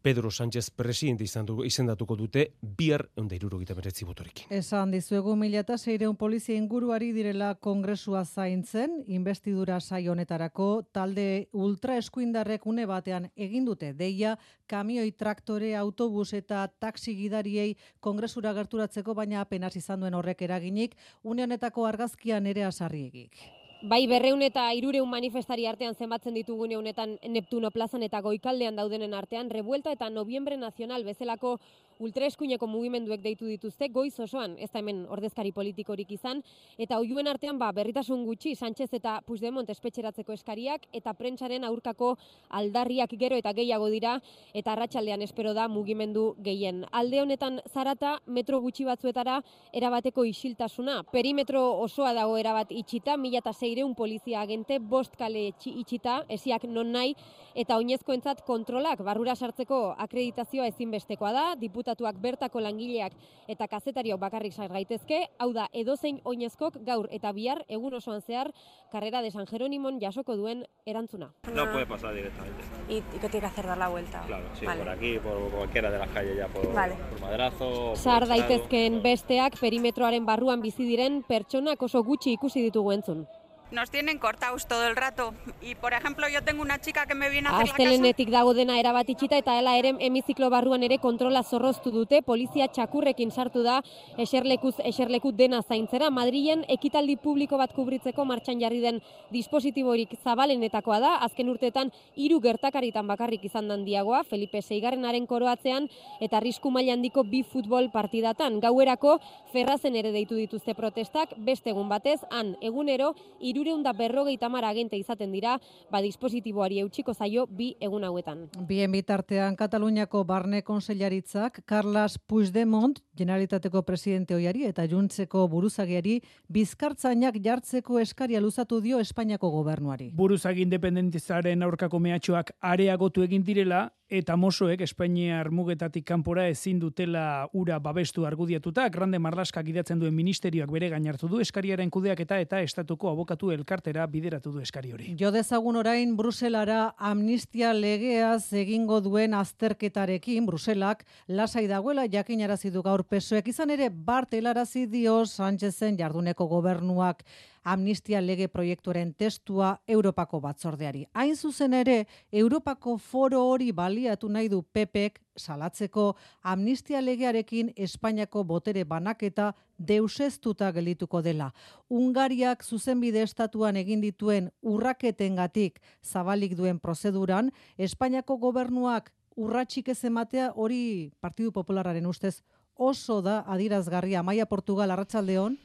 Pedro 0.04 0.28
Sánchez 0.28 0.66
presidente 0.76 1.24
izan 1.24 1.48
izendatuko 1.64 2.18
dute, 2.20 2.50
bihar 2.60 3.06
eunda 3.16 3.40
irurogita 3.40 3.78
beretzi 3.80 4.04
botorik. 4.04 4.44
Esan 4.50 4.92
dizuegu 4.92 5.38
mila 5.40 5.64
eta 5.64 5.78
seireun 5.78 6.20
polizia 6.20 6.60
inguruari 6.60 7.14
direla 7.16 7.54
kongresua 7.56 8.26
zaintzen, 8.26 9.00
investidura 9.08 9.80
saio 9.80 10.12
honetarako 10.12 10.90
talde 10.92 11.48
ultra 11.54 11.96
eskuindarrek 12.04 12.68
une 12.68 12.84
batean 12.86 13.32
egin 13.38 13.64
dute 13.64 13.94
deia 13.96 14.36
kamioi 14.68 15.14
traktore, 15.16 15.72
autobus 15.80 16.34
eta 16.34 16.65
taxi 16.68 17.16
gidariei 17.16 17.76
kongresura 18.00 18.54
gerturatzeko 18.54 19.14
baina 19.14 19.42
apenas 19.42 19.76
izan 19.76 20.00
duen 20.00 20.14
horrek 20.14 20.42
eraginik, 20.42 20.96
une 21.24 21.44
honetako 21.44 21.86
argazkian 21.86 22.48
ere 22.48 22.64
asarriegik. 22.64 23.46
Bai, 23.86 24.08
berreun 24.08 24.42
eta 24.42 24.64
irureun 24.74 25.10
manifestari 25.12 25.68
artean 25.70 25.94
zenbatzen 25.94 26.34
ditugun 26.34 26.72
honetan 26.74 27.18
Neptuno 27.30 27.70
plazan 27.72 28.02
eta 28.08 28.22
goikaldean 28.26 28.80
daudenen 28.80 29.14
artean, 29.14 29.52
revuelta 29.52 29.92
eta 29.92 30.10
noviembre 30.10 30.58
nazional 30.58 31.04
bezalako 31.04 31.60
ultraeskuineko 32.00 32.68
mugimenduek 32.68 33.22
deitu 33.24 33.48
dituzte, 33.48 33.90
goiz 33.90 34.14
osoan, 34.20 34.56
ez 34.60 34.70
da 34.72 34.80
hemen 34.80 35.06
ordezkari 35.10 35.52
politikorik 35.56 36.12
izan, 36.12 36.42
eta 36.78 37.00
oiuen 37.00 37.28
artean 37.28 37.60
ba, 37.60 37.72
berritasun 37.76 38.26
gutxi, 38.26 38.56
Sánchez 38.56 38.90
eta 38.94 39.20
Puigdemont 39.26 39.70
espetxeratzeko 39.70 40.34
eskariak, 40.34 40.88
eta 40.94 41.14
prentsaren 41.14 41.64
aurkako 41.64 42.16
aldarriak 42.50 43.16
gero 43.20 43.38
eta 43.40 43.54
gehiago 43.54 43.90
dira, 43.94 44.18
eta 44.54 44.74
arratsaldean 44.74 45.22
espero 45.22 45.54
da 45.54 45.68
mugimendu 45.68 46.36
gehien. 46.44 46.84
Alde 46.92 47.22
honetan 47.22 47.62
zarata, 47.72 48.20
metro 48.26 48.60
gutxi 48.62 48.86
batzuetara, 48.86 49.42
erabateko 49.74 50.26
isiltasuna. 50.26 51.02
Perimetro 51.12 51.64
osoa 51.84 52.14
dago 52.14 52.38
erabat 52.38 52.72
itxita, 52.72 53.18
mila 53.18 53.40
eta 53.44 53.54
zeireun 53.54 53.96
polizia 53.96 54.42
agente, 54.42 54.80
bost 54.80 55.16
kale 55.20 55.50
itxi- 55.52 55.76
itxita, 55.82 56.24
esiak 56.30 56.66
non 56.70 56.92
nahi, 56.92 57.16
eta 57.56 57.78
oinezkoentzat 57.78 58.44
kontrolak 58.48 59.02
barrura 59.04 59.36
sartzeko 59.36 59.96
akreditazioa 60.06 60.68
ezinbestekoa 60.72 61.32
da, 61.32 61.46
diputatuak 61.86 62.18
bertako 62.18 62.60
langileak 62.60 63.14
eta 63.48 63.68
kazetariok 63.68 64.20
bakarrik 64.20 64.54
sar 64.54 64.72
gaitezke, 64.74 65.30
hau 65.38 65.54
da 65.54 65.68
edozein 65.72 66.20
oinezkok 66.26 66.80
gaur 66.84 67.08
eta 67.12 67.32
bihar 67.32 67.62
egun 67.70 67.94
osoan 67.94 68.22
zehar 68.22 68.52
karrera 68.92 69.22
de 69.22 69.30
San 69.30 69.46
Jerónimon 69.46 70.00
jasoko 70.02 70.36
duen 70.36 70.66
erantzuna. 70.86 71.32
No 71.54 71.72
puede 71.72 71.86
pasar 71.86 72.16
directamente. 72.16 72.64
¿Y, 72.90 73.02
qué 73.02 73.30
tiene 73.30 73.42
que 73.42 73.46
hacer 73.46 73.68
dar 73.68 73.78
la 73.78 73.90
vuelta? 73.90 74.24
Claro, 74.26 74.46
sí, 74.56 74.66
Vale. 74.66 74.80
por 74.80 74.90
aquí, 74.90 75.20
por 75.20 75.52
cualquiera 75.52 75.92
de 75.92 76.00
las 76.00 76.10
calles 76.10 76.38
ya, 76.38 76.48
por, 76.48 76.74
Vale. 76.74 76.96
por 76.96 77.22
Madrazo. 77.22 77.96
Sar 77.96 78.28
daitezkeen 78.28 79.04
besteak 79.04 79.60
perimetroaren 79.60 80.26
barruan 80.26 80.62
bizi 80.62 80.86
diren 80.86 81.22
pertsonak 81.24 81.82
oso 81.84 82.04
gutxi 82.04 82.34
ikusi 82.34 82.64
ditugu 82.64 82.94
entzun. 82.94 83.28
Nos 83.72 83.90
tienen 83.90 84.20
cortados 84.20 84.68
todo 84.68 84.88
el 84.88 84.96
rato. 84.96 85.34
Y 85.60 85.74
por 85.74 85.94
ejemplo, 85.94 86.28
yo 86.30 86.44
tengo 86.44 86.62
una 86.62 86.80
chica 86.80 87.08
que 87.08 87.16
me 87.16 87.30
viene 87.30 87.50
a 87.50 87.52
hacer 87.52 87.68
la 87.68 87.74
casa. 87.74 87.84
Astelenetik 87.84 88.30
dago 88.30 88.54
dena 88.54 88.78
erabat 88.80 89.10
itxita 89.10 89.40
eta 89.42 89.58
hala 89.58 89.74
ere 89.80 89.96
hemiziklo 90.00 90.52
barruan 90.54 90.84
ere 90.84 91.00
kontrola 91.00 91.42
zorroztu 91.44 91.90
dute, 91.92 92.22
polizia 92.22 92.68
txakurrekin 92.68 93.32
sartu 93.32 93.64
da 93.64 93.82
eserlekuz 94.22 94.76
eserleku 94.86 95.32
dena 95.32 95.64
zaintzera. 95.64 96.12
Madrilen 96.14 96.64
ekitaldi 96.70 97.18
publiko 97.18 97.58
bat 97.58 97.74
kubritzeko 97.74 98.24
martxan 98.24 98.62
jarri 98.62 98.84
den 98.84 99.02
dispositiborik 99.34 100.14
zabalenetakoa 100.24 101.00
da. 101.00 101.16
Azken 101.26 101.50
urteetan 101.50 101.92
hiru 102.16 102.40
gertakaritan 102.40 103.08
bakarrik 103.08 103.44
izan 103.50 103.68
dan 103.68 103.84
diagoa, 103.84 104.24
Felipe 104.30 104.62
Seigarrenaren 104.62 105.26
koroatzean 105.26 105.90
eta 106.22 106.38
arrisku 106.38 106.70
maila 106.70 106.94
handiko 106.94 107.26
bi 107.26 107.42
futbol 107.42 107.90
partidatan. 107.90 108.62
Gauerako 108.62 109.18
ferrazen 109.52 109.96
ere 109.96 110.14
deitu 110.14 110.36
dituzte 110.38 110.78
protestak, 110.78 111.34
beste 111.38 111.74
egun 111.74 111.90
batez, 111.90 112.22
han 112.30 112.56
egunero 112.62 113.16
irureunda 113.56 113.94
berrogeita 113.94 114.50
mara 114.50 114.70
agente 114.70 114.98
izaten 115.00 115.32
dira, 115.32 115.56
ba 115.92 116.02
dispositiboari 116.04 116.82
eutxiko 116.84 117.14
zaio 117.14 117.46
bi 117.48 117.72
egun 117.80 118.04
hauetan. 118.04 118.50
Bien 118.68 118.92
bitartean 118.92 119.56
Kataluniako 119.56 120.24
barne 120.28 120.62
konsellaritzak 120.62 121.62
Carles 121.66 122.18
Puigdemont, 122.20 123.00
Generalitateko 123.16 123.84
presidente 123.88 124.36
oiari 124.36 124.66
eta 124.68 124.84
Juntzeko 124.92 125.48
buruzagiari 125.48 126.20
bizkartzainak 126.52 127.40
jartzeko 127.44 128.00
eskaria 128.00 128.42
luzatu 128.44 128.82
dio 128.82 129.00
Espainiako 129.00 129.50
gobernuari. 129.54 130.12
Buruzagi 130.14 130.66
independentizaren 130.66 131.64
aurkako 131.64 132.00
mehatxoak 132.00 132.52
areagotu 132.60 133.24
egin 133.24 133.44
direla 133.48 133.88
eta 134.10 134.36
mosoek 134.38 134.82
Espainiar 134.86 135.50
mugetatik 135.52 136.06
kanpora 136.06 136.46
ezin 136.48 136.80
dutela 136.80 137.48
ura 137.54 137.80
babestu 137.80 138.26
argudiatuta, 138.26 138.88
Grande 138.90 139.20
Marlaskak 139.20 139.68
idatzen 139.68 140.00
duen 140.00 140.14
ministerioak 140.14 140.70
bere 140.72 140.90
gainartu 140.94 141.28
du 141.28 141.40
eskariaren 141.42 141.90
kudeaketa 141.90 142.38
eta 142.40 142.62
estatuko 142.62 143.10
abokatu 143.10 143.52
elkartera 143.52 144.06
bideratu 144.08 144.52
du 144.52 144.62
eskari 144.62 144.92
hori. 144.94 145.16
Jo 145.20 145.32
dezagun 145.34 145.82
orain 145.82 146.16
Bruselara 146.18 146.94
amnistia 146.98 147.74
legeaz 147.74 148.54
egingo 148.54 149.02
duen 149.02 149.34
azterketarekin 149.34 150.46
Bruselak 150.46 151.06
lasai 151.28 151.66
dagoela 151.68 152.06
jakinarazi 152.06 152.70
du 152.72 152.84
gaur 152.86 153.04
pesoek 153.04 153.48
izan 153.48 153.74
ere 153.74 153.90
Bart 153.90 154.34
helarazi 154.34 154.86
dio 154.86 155.24
Sánchezen 155.26 155.98
jarduneko 155.98 156.48
gobernuak 156.48 157.26
amnistia 157.66 158.22
lege 158.22 158.48
proiektuaren 158.48 159.14
testua 159.18 159.80
Europako 159.88 160.40
batzordeari. 160.40 161.06
Hain 161.14 161.36
zuzen 161.36 161.74
ere, 161.74 162.06
Europako 162.32 162.98
foro 162.98 163.42
hori 163.50 163.72
baliatu 163.74 164.30
nahi 164.30 164.50
du 164.50 164.62
PEPek 164.62 165.20
salatzeko 165.36 166.16
amnistia 166.44 167.02
legearekin 167.02 167.74
Espainiako 167.76 168.44
botere 168.44 168.86
banaketa 168.86 169.52
deuseztuta 169.78 170.72
gelituko 170.72 171.22
dela. 171.22 171.52
Ungariak 171.90 172.64
zuzenbide 172.64 173.26
estatuan 173.26 173.76
egin 173.82 174.02
dituen 174.02 174.52
urraketengatik 174.62 175.82
zabalik 176.04 176.56
duen 176.56 176.80
prozeduran, 176.80 177.52
Espainiako 177.78 178.38
gobernuak 178.38 179.12
urratxik 179.36 179.90
ez 179.90 180.04
ematea 180.06 180.52
hori 180.56 181.12
Partidu 181.20 181.52
Populararen 181.52 182.06
ustez 182.06 182.42
oso 182.76 183.22
da 183.22 183.44
adirazgarria 183.48 184.24
Maia 184.24 184.46
Portugal 184.46 184.92
Arratsaldeon. 184.92 185.58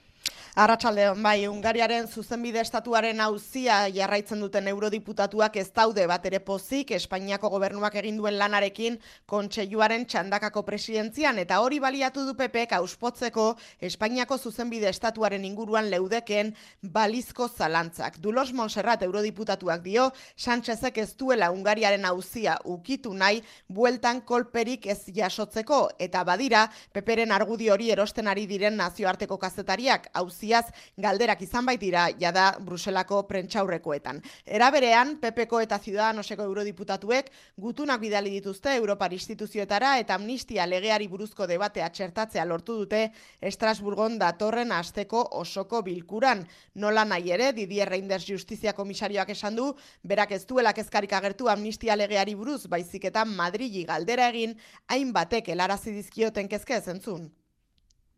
Arratsaldeon 0.58 1.20
bai, 1.22 1.46
Ungariaren 1.46 2.08
zuzenbide 2.10 2.58
estatuaren 2.58 3.20
auzia 3.22 3.84
jarraitzen 3.94 4.40
duten 4.42 4.66
eurodiputatuak 4.66 5.54
ez 5.62 5.68
daude 5.70 6.02
bat 6.10 6.24
ere 6.26 6.40
pozik 6.42 6.90
Espainiako 6.96 7.52
gobernuak 7.52 7.94
egin 8.00 8.16
duen 8.18 8.34
lanarekin 8.34 8.96
kontseiluaren 9.30 10.08
txandakako 10.10 10.64
presidentzian 10.66 11.38
eta 11.38 11.60
hori 11.62 11.78
baliatu 11.78 12.24
du 12.26 12.34
PPek 12.34 12.74
auspotzeko 12.80 13.44
Espainiako 13.78 14.38
zuzenbide 14.38 14.88
estatuaren 14.90 15.44
inguruan 15.46 15.86
leudeken 15.90 16.50
balizko 16.82 17.46
zalantzak. 17.46 18.18
Dulos 18.18 18.50
Monserrat 18.52 19.06
eurodiputatuak 19.06 19.86
dio 19.86 20.08
Sánchezek 20.34 20.98
ez 20.98 21.14
duela 21.14 21.52
Ungariaren 21.54 22.04
auzia 22.10 22.58
ukitu 22.64 23.14
nahi 23.14 23.44
bueltan 23.68 24.24
kolperik 24.26 24.90
ez 24.90 25.04
jasotzeko 25.14 25.92
eta 26.00 26.24
badira 26.24 26.66
PPren 26.92 27.30
argudi 27.30 27.70
hori 27.70 27.94
erosten 27.94 28.26
ari 28.26 28.48
diren 28.50 28.76
nazioarteko 28.82 29.38
kazetariak 29.38 30.10
auziaz 30.40 30.72
galderak 30.96 31.42
izan 31.42 31.66
baitira 31.66 32.08
jada 32.18 32.56
Bruselako 32.60 33.26
prentxaurrekoetan. 33.28 34.20
Era 34.46 34.70
berean, 34.70 35.18
PPko 35.20 35.60
eta 35.60 35.78
Ciudadanoseko 35.78 36.44
eurodiputatuek 36.48 37.30
gutunak 37.56 38.00
bidali 38.00 38.30
dituzte 38.30 38.74
Europar 38.74 39.12
instituzioetara 39.12 39.98
eta 39.98 40.14
amnistia 40.14 40.66
legeari 40.66 41.08
buruzko 41.08 41.46
debatea 41.46 41.88
txertatzea 41.90 42.44
lortu 42.44 42.78
dute 42.78 43.10
Estrasburgon 43.40 44.18
datorren 44.18 44.72
asteko 44.72 45.26
osoko 45.32 45.82
bilkuran. 45.82 46.46
Nola 46.74 47.04
nahi 47.04 47.30
ere, 47.30 47.52
Didier 47.52 47.88
Reinders 47.88 48.26
Justizia 48.26 48.72
Komisarioak 48.72 49.30
esan 49.30 49.56
du, 49.56 49.74
berak 50.02 50.32
ez 50.32 50.46
duela 50.46 50.72
kezkarik 50.72 51.12
agertu 51.12 51.48
amnistia 51.48 51.96
legeari 51.96 52.34
buruz, 52.34 52.66
baizik 52.66 53.04
eta 53.04 53.24
Madrili 53.24 53.84
galdera 53.84 54.30
egin, 54.30 54.56
hainbatek 54.88 55.52
helarazi 55.52 55.92
dizkioten 55.92 56.48
kezke 56.48 56.76
ezentzun. 56.80 57.28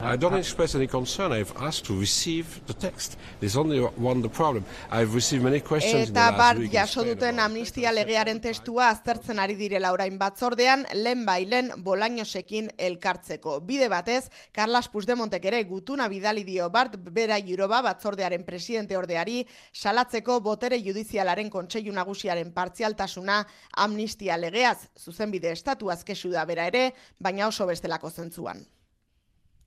I 0.04 0.16
don't 0.16 0.34
express 0.34 0.74
any 0.74 0.88
concern. 0.88 1.30
I've 1.30 1.52
asked 1.60 1.84
to 1.86 1.96
receive 1.96 2.60
the 2.66 2.74
text. 2.74 3.16
There's 3.38 3.56
only 3.56 3.78
one 3.78 4.20
the 4.20 4.28
problem. 4.28 4.64
I've 4.90 5.14
received 5.14 5.44
many 5.44 5.60
questions 5.60 6.10
Eta 6.10 6.32
bar 6.32 6.58
jaso 6.72 7.04
duten 7.06 7.38
amnistia 7.38 7.92
legearen 7.94 8.40
testua 8.42 8.88
aztertzen 8.90 9.38
ari 9.38 9.54
direla 9.54 9.92
orain 9.94 10.18
batzordean, 10.18 10.82
lehen 11.04 11.22
bailen 11.24 11.70
bolainosekin 11.86 12.72
elkartzeko. 12.78 13.60
Bide 13.60 13.86
batez, 13.88 14.26
Carlas 14.50 14.90
Puigdemontek 14.90 15.46
ere 15.52 15.62
gutuna 15.70 16.10
bidali 16.10 16.42
dio 16.50 16.66
bart 16.68 16.98
bera 16.98 17.38
juroba 17.38 17.78
batzordearen 17.86 18.42
presidente 18.42 18.98
ordeari 18.98 19.46
salatzeko 19.72 20.40
botere 20.40 20.82
judizialaren 20.82 21.48
kontseilu 21.48 21.94
nagusiaren 21.94 22.50
partzialtasuna 22.50 23.44
amnistia 23.86 24.36
legeaz, 24.36 24.88
zuzenbide 24.98 25.54
estatu 25.54 25.94
azkesu 25.94 26.34
da 26.34 26.44
bera 26.44 26.66
ere, 26.66 26.88
baina 27.20 27.46
oso 27.46 27.70
bestelako 27.70 28.10
zentzuan. 28.10 28.66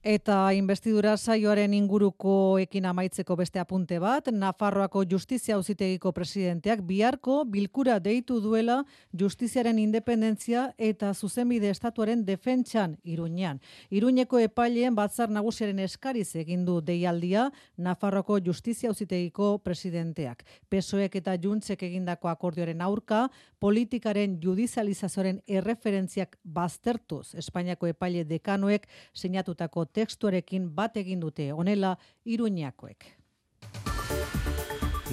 Eta 0.06 0.52
investidura 0.54 1.16
saioaren 1.18 1.74
inguruko 1.74 2.60
ekin 2.62 2.86
amaitzeko 2.86 3.34
beste 3.40 3.58
apunte 3.58 3.98
bat, 3.98 4.28
Nafarroako 4.30 5.02
justizia 5.10 5.56
auzitegiko 5.56 6.12
presidenteak 6.14 6.84
biharko 6.86 7.40
bilkura 7.50 7.96
deitu 7.98 8.38
duela 8.40 8.76
justiziaren 9.20 9.80
independentzia 9.82 10.68
eta 10.78 11.10
zuzenbide 11.16 11.72
estatuaren 11.74 12.22
defentsan 12.28 13.00
iruñean. 13.02 13.58
Iruñeko 13.90 14.44
epaileen 14.46 14.94
batzar 14.94 15.34
nagusiaren 15.34 15.82
eskariz 15.82 16.36
egin 16.36 16.68
du 16.70 16.78
deialdia 16.86 17.48
Nafarroako 17.76 18.38
justizia 18.46 18.94
auzitegiko 18.94 19.58
presidenteak. 19.66 20.46
Pesoek 20.70 21.18
eta 21.18 21.34
juntzek 21.34 21.82
egindako 21.90 22.30
akordioaren 22.30 22.86
aurka, 22.86 23.24
politikaren 23.58 24.38
judizializazioaren 24.38 25.42
erreferentziak 25.48 26.38
baztertuz 26.44 27.34
Espainiako 27.42 27.90
epaile 27.90 28.22
dekanoek 28.30 28.86
sinatutako 29.18 29.88
tekstuarekin 29.96 30.70
bat 30.76 30.98
egin 31.02 31.24
dute 31.24 31.52
honela 31.56 31.96
Iruñakoek. 32.26 33.12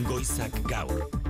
Goizak 0.09 0.63
gaur. 0.69 1.22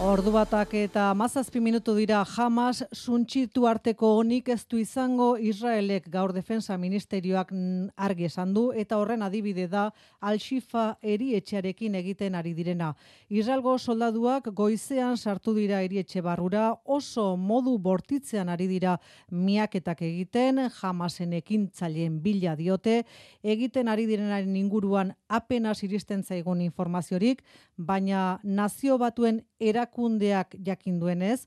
Ordu 0.00 0.30
batak 0.32 0.70
eta 0.78 1.10
mazazpi 1.12 1.60
minutu 1.60 1.92
dira 1.92 2.22
Hamas 2.24 2.86
suntxitu 2.96 3.66
arteko 3.68 4.14
honik 4.16 4.46
ez 4.48 4.62
du 4.64 4.78
izango 4.80 5.34
Israelek 5.36 6.06
gaur 6.08 6.32
defensa 6.32 6.78
ministerioak 6.80 7.52
argi 8.00 8.24
esan 8.24 8.54
du 8.56 8.62
eta 8.72 8.96
horren 8.96 9.20
adibide 9.20 9.66
da 9.68 9.90
Al-Shifa 10.20 10.96
erietxearekin 11.02 11.98
egiten 12.00 12.34
ari 12.34 12.54
direna. 12.56 12.94
Israelgo 13.28 13.76
soldaduak 13.76 14.48
goizean 14.56 15.18
sartu 15.18 15.52
dira 15.52 15.82
erietxe 15.84 16.24
barrura 16.24 16.70
oso 16.86 17.36
modu 17.36 17.76
bortitzean 17.76 18.48
ari 18.48 18.70
dira 18.72 18.96
miaketak 19.28 20.00
egiten 20.08 20.64
Hamasen 20.80 21.36
ekintzaileen 21.42 22.22
bila 22.24 22.56
diote 22.56 23.02
egiten 23.42 23.92
ari 23.92 24.08
direnaren 24.08 24.56
inguruan 24.56 25.12
apenas 25.28 25.82
iristen 25.84 26.24
zaigun 26.24 26.64
informaziorik, 26.64 27.44
baina 27.76 28.40
nazio 28.42 28.96
batuen 28.98 29.44
erakundeak 29.90 30.54
jakin 30.64 31.00
duenez, 31.00 31.46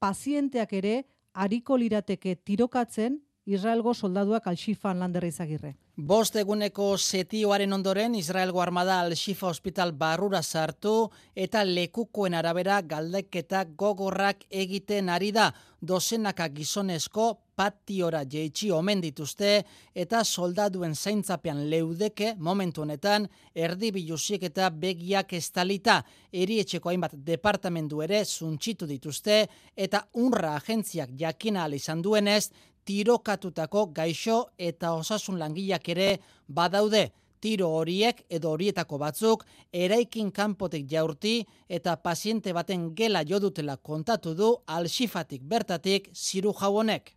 pazienteak 0.00 0.72
ere 0.72 1.04
hariko 1.32 1.76
lirateke 1.76 2.36
tirokatzen 2.44 3.20
Israelgo 3.46 3.94
soldaduak 3.94 4.46
alxifan 4.46 4.98
landerra 4.98 5.28
izagirre. 5.28 5.74
Bost 5.94 6.34
eguneko 6.34 6.96
setioaren 6.98 7.72
ondoren 7.72 8.16
Israelgo 8.18 8.58
armada 8.60 8.96
al-Shifa 8.98 9.46
hospital 9.46 9.92
barrura 9.94 10.40
sartu 10.42 10.94
eta 11.36 11.62
lekukoen 11.62 12.34
arabera 12.34 12.80
galdeketa 12.82 13.62
gogorrak 13.78 14.42
egiten 14.50 15.08
ari 15.08 15.30
da. 15.30 15.52
Dozenaka 15.80 16.48
gizonezko 16.48 17.28
patiora 17.54 18.24
jeitsi 18.26 18.72
omen 18.74 19.00
dituzte 19.04 19.62
eta 19.94 20.24
soldaduen 20.24 20.96
zaintzapean 20.96 21.68
leudeke 21.70 22.34
momentu 22.38 22.82
honetan 22.82 23.28
erdi 23.54 23.92
biluzik 23.92 24.42
eta 24.50 24.70
begiak 24.70 25.32
estalita 25.38 26.00
erietxeko 26.32 26.90
hainbat 26.90 27.14
departamentu 27.14 28.02
ere 28.02 28.24
zuntxitu 28.24 28.86
dituzte 28.90 29.44
eta 29.76 30.08
unra 30.14 30.56
agentziak 30.56 31.14
jakina 31.16 31.68
izan 31.68 32.02
duenez 32.02 32.50
tirokatutako 32.84 33.86
gaixo 33.96 34.38
eta 34.58 34.94
osasun 34.94 35.38
langileak 35.38 35.88
ere 35.94 36.08
badaude 36.48 37.10
tiro 37.44 37.68
horiek 37.78 38.22
edo 38.36 38.52
horietako 38.54 38.98
batzuk 39.02 39.44
eraikin 39.84 40.30
kanpotek 40.32 40.86
jaurti 40.92 41.34
eta 41.78 41.96
paziente 41.96 42.54
baten 42.58 42.86
gela 43.00 43.24
jodutela 43.32 43.76
kontatu 43.76 44.34
du 44.34 44.48
alxifatik 44.78 45.42
bertatik 45.42 46.08
ziru 46.14 46.52
jauonek. 46.60 47.12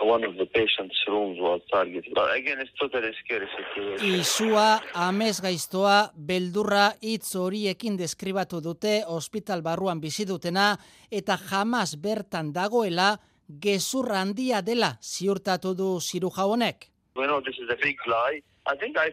One 0.00 0.24
of 0.24 0.36
the 0.36 0.46
patient's 0.46 0.96
rooms 1.08 1.38
was 1.40 1.60
targeted. 1.70 2.12
But 2.14 2.34
again, 2.36 2.58
it's 2.60 2.72
totally 2.78 3.12
scary 3.24 3.48
situation. 3.56 4.20
Izua, 4.20 4.80
amez 4.94 5.40
gaiztoa, 5.42 6.10
beldurra 6.16 6.90
hitz 7.02 7.34
horiekin 7.36 7.96
deskribatu 7.96 8.60
dute 8.60 9.02
ospital 9.06 9.62
barruan 9.62 10.00
bizi 10.00 10.26
dutena 10.26 10.74
eta 11.10 11.38
jamaz 11.50 11.96
bertan 11.96 12.52
dagoela 12.52 13.16
gezur 13.48 14.12
handia 14.12 14.62
dela 14.62 14.96
ziurtatu 15.02 15.74
du 15.74 16.00
ziruja 16.00 16.46
honek. 16.46 16.90
Bueno, 17.14 17.40
this 17.40 17.56
is 17.58 17.70
a 17.70 17.76
big 17.82 17.96
lie. 18.06 18.42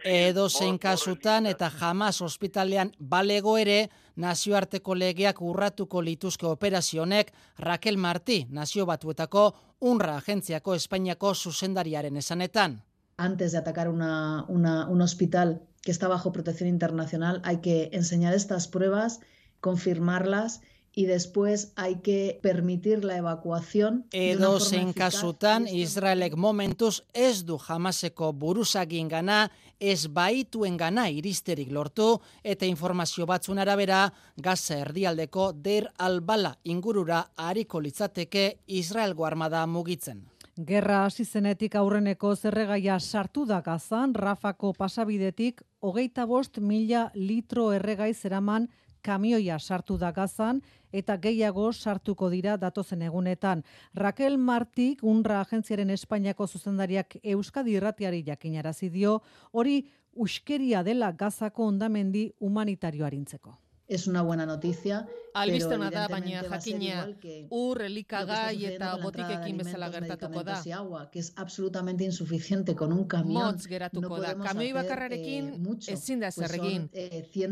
Edo 0.04 0.48
zein 0.48 0.78
kasutan 0.78 1.46
eta 1.46 1.70
jamaz 1.70 2.20
ospitalean 2.22 2.90
balego 2.98 3.56
ere 3.58 3.88
nazioarteko 4.16 4.94
legeak 4.94 5.40
urratuko 5.42 6.02
lituzke 6.02 6.46
operazionek 6.46 7.30
Raquel 7.58 7.96
Martí, 7.96 8.46
nazio 8.50 8.86
batuetako 8.86 9.52
unra 9.80 10.16
agentziako 10.16 10.74
Espainiako 10.74 11.34
zuzendariaren 11.34 12.16
esanetan. 12.16 12.82
Antes 13.16 13.52
de 13.52 13.58
atacar 13.58 13.88
una, 13.88 14.44
una, 14.48 14.88
un 14.88 15.00
hospital 15.00 15.62
que 15.82 15.92
está 15.92 16.08
bajo 16.08 16.32
protección 16.32 16.68
internacional, 16.68 17.40
hay 17.44 17.58
que 17.58 17.90
enseñar 17.92 18.34
estas 18.34 18.66
pruebas, 18.66 19.20
confirmarlas 19.60 20.62
y 20.94 21.06
después 21.06 21.72
hay 21.76 21.96
que 21.96 22.38
permitir 22.42 23.04
la 23.04 23.16
evacuación. 23.16 24.06
Edo 24.12 24.60
zein 24.60 24.92
kasutan, 24.92 25.66
Israelek 25.66 26.36
momentuz 26.36 27.02
ez 27.12 27.44
du 27.44 27.58
jamaseko 27.58 28.32
buruzagin 28.32 29.08
gana, 29.08 29.50
ez 29.80 30.06
baituen 30.06 30.76
gana 30.76 31.08
iristerik 31.10 31.72
lortu, 31.72 32.20
eta 32.42 32.66
informazio 32.66 33.26
batzun 33.26 33.58
arabera, 33.58 34.12
Gaza 34.36 34.78
erdialdeko 34.78 35.52
der 35.52 35.90
albala 35.98 36.58
ingurura 36.64 37.30
hariko 37.36 37.80
litzateke 37.80 38.60
Israelgo 38.66 39.26
armada 39.26 39.66
mugitzen. 39.66 40.28
Gerra 40.54 41.04
hasi 41.04 41.24
zenetik 41.24 41.74
aurreneko 41.74 42.36
zerregaia 42.36 43.00
sartu 43.00 43.42
da 43.44 43.60
gazan, 43.60 44.14
Rafako 44.14 44.72
pasabidetik, 44.72 45.64
hogeita 45.80 46.26
bost 46.30 46.60
mila 46.62 47.10
litro 47.14 47.72
erregai 47.74 48.14
zeraman 48.14 48.68
kamioia 49.04 49.58
sartu 49.58 49.98
da 50.00 50.10
gazan 50.12 50.62
eta 50.92 51.16
gehiago 51.20 51.70
sartuko 51.72 52.30
dira 52.32 52.56
datozen 52.56 53.02
egunetan. 53.02 53.64
Raquel 53.94 54.38
Martik, 54.38 55.02
unra 55.02 55.40
agentziaren 55.42 55.90
Espainiako 55.90 56.46
zuzendariak 56.46 57.18
Euskadi 57.22 57.76
irratiari 57.76 58.22
jakinarazi 58.26 58.90
dio, 58.90 59.20
hori 59.52 59.82
uskeria 60.14 60.82
dela 60.86 61.12
gazako 61.12 61.66
ondamendi 61.66 62.30
humanitarioarintzeko. 62.40 63.63
Es 63.86 64.06
una 64.06 64.22
buena 64.22 64.46
noticia. 64.46 65.06
Albiste 65.34 65.76
da, 65.76 66.06
baina 66.08 66.42
jakina 66.46 67.08
ur, 67.50 67.80
elikagai 67.82 68.66
eta 68.68 68.92
botikekin 69.02 69.58
bezala 69.58 69.88
gertatuko 69.90 70.44
da. 70.46 70.60
Agua, 70.76 71.10
que 71.10 71.18
es 71.18 71.32
absolutamente 71.36 72.04
insuficiente 72.04 72.76
con 72.76 72.92
un 72.92 73.04
camión. 73.04 73.42
Motz 73.42 73.66
geratuko 73.66 74.20
da. 74.20 74.36
Kamioi 74.38 74.72
bakarrarekin 74.72 75.50
eh, 75.54 75.92
ezin 75.92 76.20
da 76.20 76.30
zer 76.30 76.54
egin. 76.54 76.88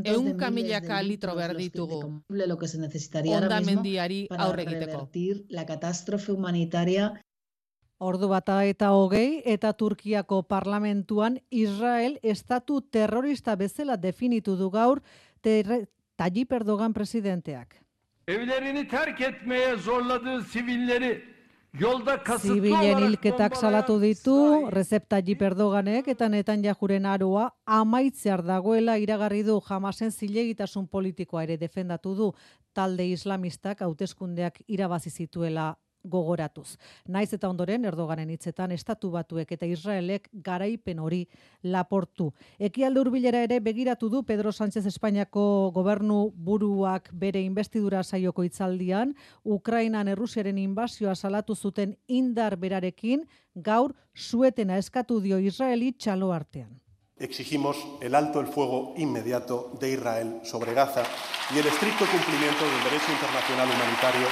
Eun 0.05 0.37
kamilaka 0.39 1.03
litro 1.03 1.35
behar 1.35 1.57
ditugu. 1.57 2.23
Lo 2.29 2.57
que 2.57 2.69
se 2.69 2.79
necesitaría 2.79 3.39
ahora 3.39 3.61
mismo 3.61 3.83
para 4.29 4.53
revertir 4.53 5.45
la 5.49 5.67
catástrofe 5.67 6.33
humanitaria 6.33 7.21
Ordu 8.03 8.27
bata 8.27 8.65
eta 8.67 8.89
hogei 8.99 9.43
eta 9.47 9.71
Turkiako 9.79 10.41
parlamentuan 10.43 11.37
Israel 11.51 12.17
estatu 12.23 12.81
terrorista 12.81 13.55
bezala 13.55 13.97
definitu 13.97 14.57
du 14.59 14.71
gaur 14.75 15.03
Tayyip 16.23 16.53
Erdogan 16.53 16.93
presidenteak. 16.93 17.83
Evlerini 18.29 18.89
terk 18.89 19.21
etmeye 19.21 19.77
zorladığı 19.77 20.43
sivilleri 20.43 21.25
yolda 21.81 22.23
kasıtlı 22.23 22.55
Zibilen 22.55 22.99
hilketak 22.99 23.57
salatu 23.57 24.03
ditu, 24.03 24.73
Recep 24.73 25.11
Tayyip 25.11 25.43
Erdoganek 25.43 26.09
eta 26.09 26.29
Netanyahuren 26.29 27.05
aroa 27.05 27.51
amaitzear 27.67 28.47
dagoela 28.47 28.97
iragarri 28.97 29.47
du. 29.47 29.61
Jamasen 29.69 30.11
zilegitasun 30.11 30.87
politikoa 30.87 31.43
ere 31.43 31.61
defendatu 31.61 32.17
du. 32.19 32.33
Talde 32.75 33.09
islamistak 33.09 33.81
hauteskundeak 33.81 34.61
irabazi 34.69 35.11
zituela 35.11 35.77
gogoratuz. 36.05 36.77
Naiz 37.07 37.33
eta 37.33 37.49
ondoren 37.49 37.85
Erdoganen 37.85 38.31
hitzetan 38.31 38.73
estatu 38.73 39.11
batuek 39.11 39.53
eta 39.53 39.67
Israelek 39.67 40.29
garaipen 40.33 40.99
hori 40.99 41.23
laportu. 41.63 42.33
Ekialde 42.59 43.01
hurbilera 43.01 43.43
ere 43.47 43.61
begiratu 43.61 44.09
du 44.09 44.23
Pedro 44.25 44.53
Sánchez 44.53 44.87
Espainiako 44.87 45.71
gobernu 45.75 46.33
buruak 46.35 47.11
bere 47.13 47.43
investidura 47.43 48.03
saioko 48.03 48.45
hitzaldian, 48.45 49.15
Ukrainan 49.45 50.09
Errusiaren 50.09 50.59
inbasioa 50.59 51.15
salatu 51.15 51.55
zuten 51.55 51.97
indar 52.09 52.57
berarekin 52.57 53.27
gaur 53.55 53.95
suetena 54.15 54.79
eskatu 54.79 55.21
dio 55.21 55.39
Israeli 55.39 55.93
txalo 55.93 56.33
artean. 56.33 56.81
Exigimos 57.19 57.77
el 58.01 58.17
alto 58.17 58.41
el 58.41 58.49
fuego 58.49 58.95
inmediato 58.97 59.71
de 59.79 59.93
Israel 59.93 60.41
sobre 60.43 60.75
Gaza 60.75 61.05
y 61.55 61.59
el 61.59 61.67
estricto 61.67 62.05
cumplimiento 62.07 62.65
del 62.65 62.83
derecho 62.83 63.13
internacional 63.13 63.69
humanitario 63.69 64.27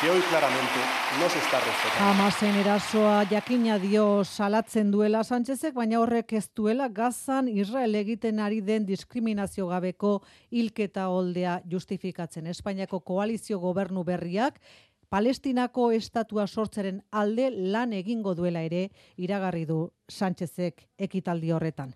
que 0.00 0.10
hoy 0.10 0.20
claramente 0.30 0.80
no 1.20 1.28
se 1.28 1.38
está 1.38 1.60
respetando. 1.60 2.04
Hamasen 2.04 2.54
erasoa 2.56 3.24
jakina 3.28 3.78
dio 3.78 4.24
salatzen 4.24 4.90
duela 4.90 5.22
Sánchezek, 5.24 5.74
baina 5.74 6.00
horrek 6.00 6.32
ez 6.32 6.48
duela 6.56 6.88
gazan 6.88 7.48
Israel 7.48 7.94
egiten 7.94 8.40
ari 8.40 8.62
den 8.64 8.86
diskriminazio 8.86 9.66
gabeko 9.68 10.22
hilketa 10.50 11.08
holdea 11.08 11.60
justifikatzen. 11.70 12.46
Espainiako 12.46 13.00
koalizio 13.00 13.58
gobernu 13.58 14.04
berriak 14.04 14.60
Palestinako 15.10 15.90
estatua 15.90 16.46
sortzeren 16.46 17.02
alde 17.10 17.50
lan 17.50 17.92
egingo 17.92 18.36
duela 18.38 18.62
ere 18.62 18.90
iragarri 19.18 19.64
du 19.66 19.90
Sánchezek 20.08 20.86
ekitaldi 20.96 21.50
horretan. 21.50 21.94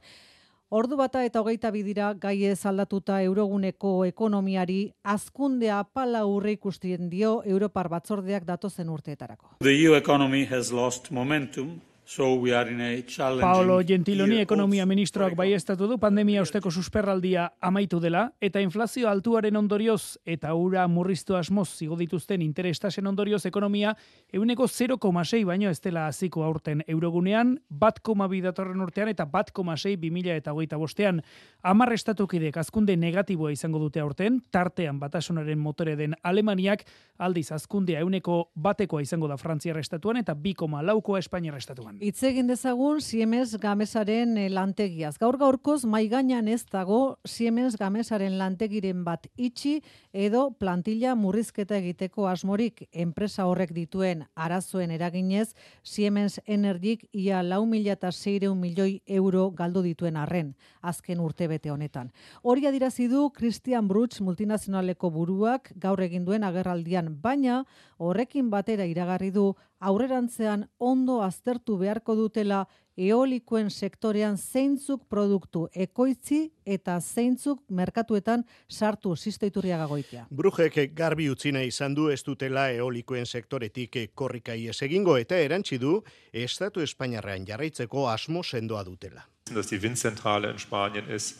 Ordu 0.70 0.96
bata 0.96 1.20
eta 1.24 1.42
hogeita 1.42 1.70
bidira 1.70 2.14
gai 2.16 2.44
ez 2.48 2.64
aldatuta 2.66 3.20
euroguneko 3.22 4.04
ekonomiari 4.08 4.94
azkundea 5.04 5.82
pala 5.84 6.24
urre 6.24 6.54
ikustien 6.56 7.10
dio 7.10 7.42
Europar 7.44 7.88
batzordeak 7.92 8.46
datozen 8.48 8.88
urteetarako. 8.88 9.56
The 9.60 9.74
EU 9.84 9.94
economy 9.94 10.46
has 10.46 10.72
lost 10.72 11.10
momentum 11.10 11.80
So 12.06 12.34
we 12.34 12.54
are 12.54 12.70
in 12.70 12.80
a 12.82 13.02
Paolo 13.40 13.80
Gentiloni 13.82 14.36
ekonomia 14.42 14.84
ministroak 14.84 15.32
bai 15.34 15.54
estatu 15.56 15.86
du 15.88 15.96
pandemia 15.98 16.42
osteko 16.42 16.70
susperraldia 16.70 17.46
amaitu 17.64 17.98
dela 17.98 18.26
eta 18.40 18.60
inflazio 18.60 19.08
altuaren 19.08 19.56
ondorioz 19.56 20.18
eta 20.26 20.52
ura 20.54 20.86
murriztu 20.86 21.34
asmoz 21.34 21.70
zigo 21.78 21.96
dituzten 21.96 22.42
interestasen 22.42 23.06
ondorioz 23.06 23.46
ekonomia 23.46 23.94
euneko 24.32 24.64
0,6 24.64 25.46
baino 25.46 25.70
ez 25.70 25.80
dela 25.80 26.06
hasiko 26.06 26.44
aurten 26.44 26.82
eurogunean 26.86 27.58
bat 27.70 28.00
koma 28.00 28.28
datorren 28.28 28.82
urtean 28.82 29.08
eta 29.08 29.24
bat 29.24 29.50
koma 29.50 29.76
sei 29.76 29.96
eta 29.96 30.52
hogeita 30.52 30.76
bostean 30.76 31.22
amar 31.62 31.92
estatukidek 31.92 32.58
azkunde 32.58 32.96
negatiboa 32.96 33.50
izango 33.50 33.78
dute 33.78 34.00
aurten 34.00 34.42
tartean 34.50 35.00
batasunaren 35.00 35.58
motore 35.58 35.96
den 35.96 36.14
Alemaniak 36.22 36.84
aldiz 37.18 37.50
azkundea 37.52 38.00
euneko 38.00 38.50
batekoa 38.54 39.00
izango 39.00 39.26
da 39.26 39.36
Frantziar 39.36 39.78
estatuan 39.78 40.18
eta 40.18 40.34
bi 40.34 40.52
koma 40.52 40.82
laukoa 40.82 41.18
Espainiar 41.18 41.56
estatuan. 41.56 41.93
Itz 42.02 42.24
egin 42.26 42.48
dezagun 42.48 42.98
Siemens 43.00 43.52
Gamesaren 43.60 44.32
eh, 44.38 44.48
lantegiaz. 44.50 45.14
Gaur 45.20 45.36
gaurkoz 45.38 45.84
mai 45.86 46.08
gainan 46.10 46.48
ez 46.50 46.64
dago 46.66 47.18
Siemens 47.24 47.76
Gamesaren 47.78 48.34
lantegiren 48.38 49.04
bat 49.06 49.28
itxi 49.36 49.76
edo 50.10 50.48
plantilla 50.58 51.14
murrizketa 51.14 51.76
egiteko 51.78 52.26
asmorik 52.26 52.88
enpresa 52.90 53.46
horrek 53.46 53.74
dituen 53.76 54.24
arazoen 54.34 54.90
eraginez 54.90 55.54
Siemens 55.82 56.40
Energyk 56.46 57.04
ia 57.12 57.42
4600 57.42 58.54
milioi 58.58 59.02
euro 59.06 59.50
galdu 59.50 59.82
dituen 59.82 60.16
arren 60.16 60.54
azken 60.82 61.20
urtebete 61.20 61.70
honetan. 61.70 62.10
Hori 62.42 62.66
adirazi 62.66 63.06
du 63.08 63.28
Christian 63.30 63.86
Bruch 63.88 64.18
multinazionaleko 64.20 65.10
buruak 65.10 65.70
gaur 65.76 66.02
egin 66.02 66.24
duen 66.24 66.42
agerraldian, 66.42 67.14
baina 67.22 67.62
horrekin 67.98 68.50
batera 68.50 68.84
iragarri 68.84 69.30
du 69.30 69.54
aurrerantzean 69.88 70.66
ondo 70.80 71.20
aztertu 71.22 71.76
beharko 71.80 72.16
dutela 72.18 72.64
eolikoen 72.96 73.70
sektorean 73.70 74.36
zeintzuk 74.38 75.08
produktu 75.10 75.64
ekoitzi 75.74 76.40
eta 76.66 77.00
zeintzuk 77.00 77.62
merkatuetan 77.68 78.44
sartu 78.68 79.16
sistoiturria 79.16 79.78
gagoitea. 79.82 80.26
Brujek 80.30 80.78
garbi 80.94 81.28
utzina 81.30 81.62
izan 81.66 81.94
du 81.94 82.08
ez 82.10 82.22
dutela 82.26 82.68
eolikoen 82.70 83.26
sektoretik 83.26 83.98
korrikai 84.14 84.60
ez 84.70 84.80
egingo 84.82 85.16
eta 85.18 85.38
erantzi 85.38 85.78
du 85.78 86.00
Estatu 86.32 86.80
Espainiarrean 86.80 87.46
jarraitzeko 87.46 88.08
asmo 88.08 88.42
sendoa 88.42 88.84
dutela. 88.84 89.26
Dass 89.52 89.68
die 89.68 89.82
Windzentrale 89.82 90.50
in 90.50 90.58
Spanien 90.58 91.10
ist, 91.10 91.36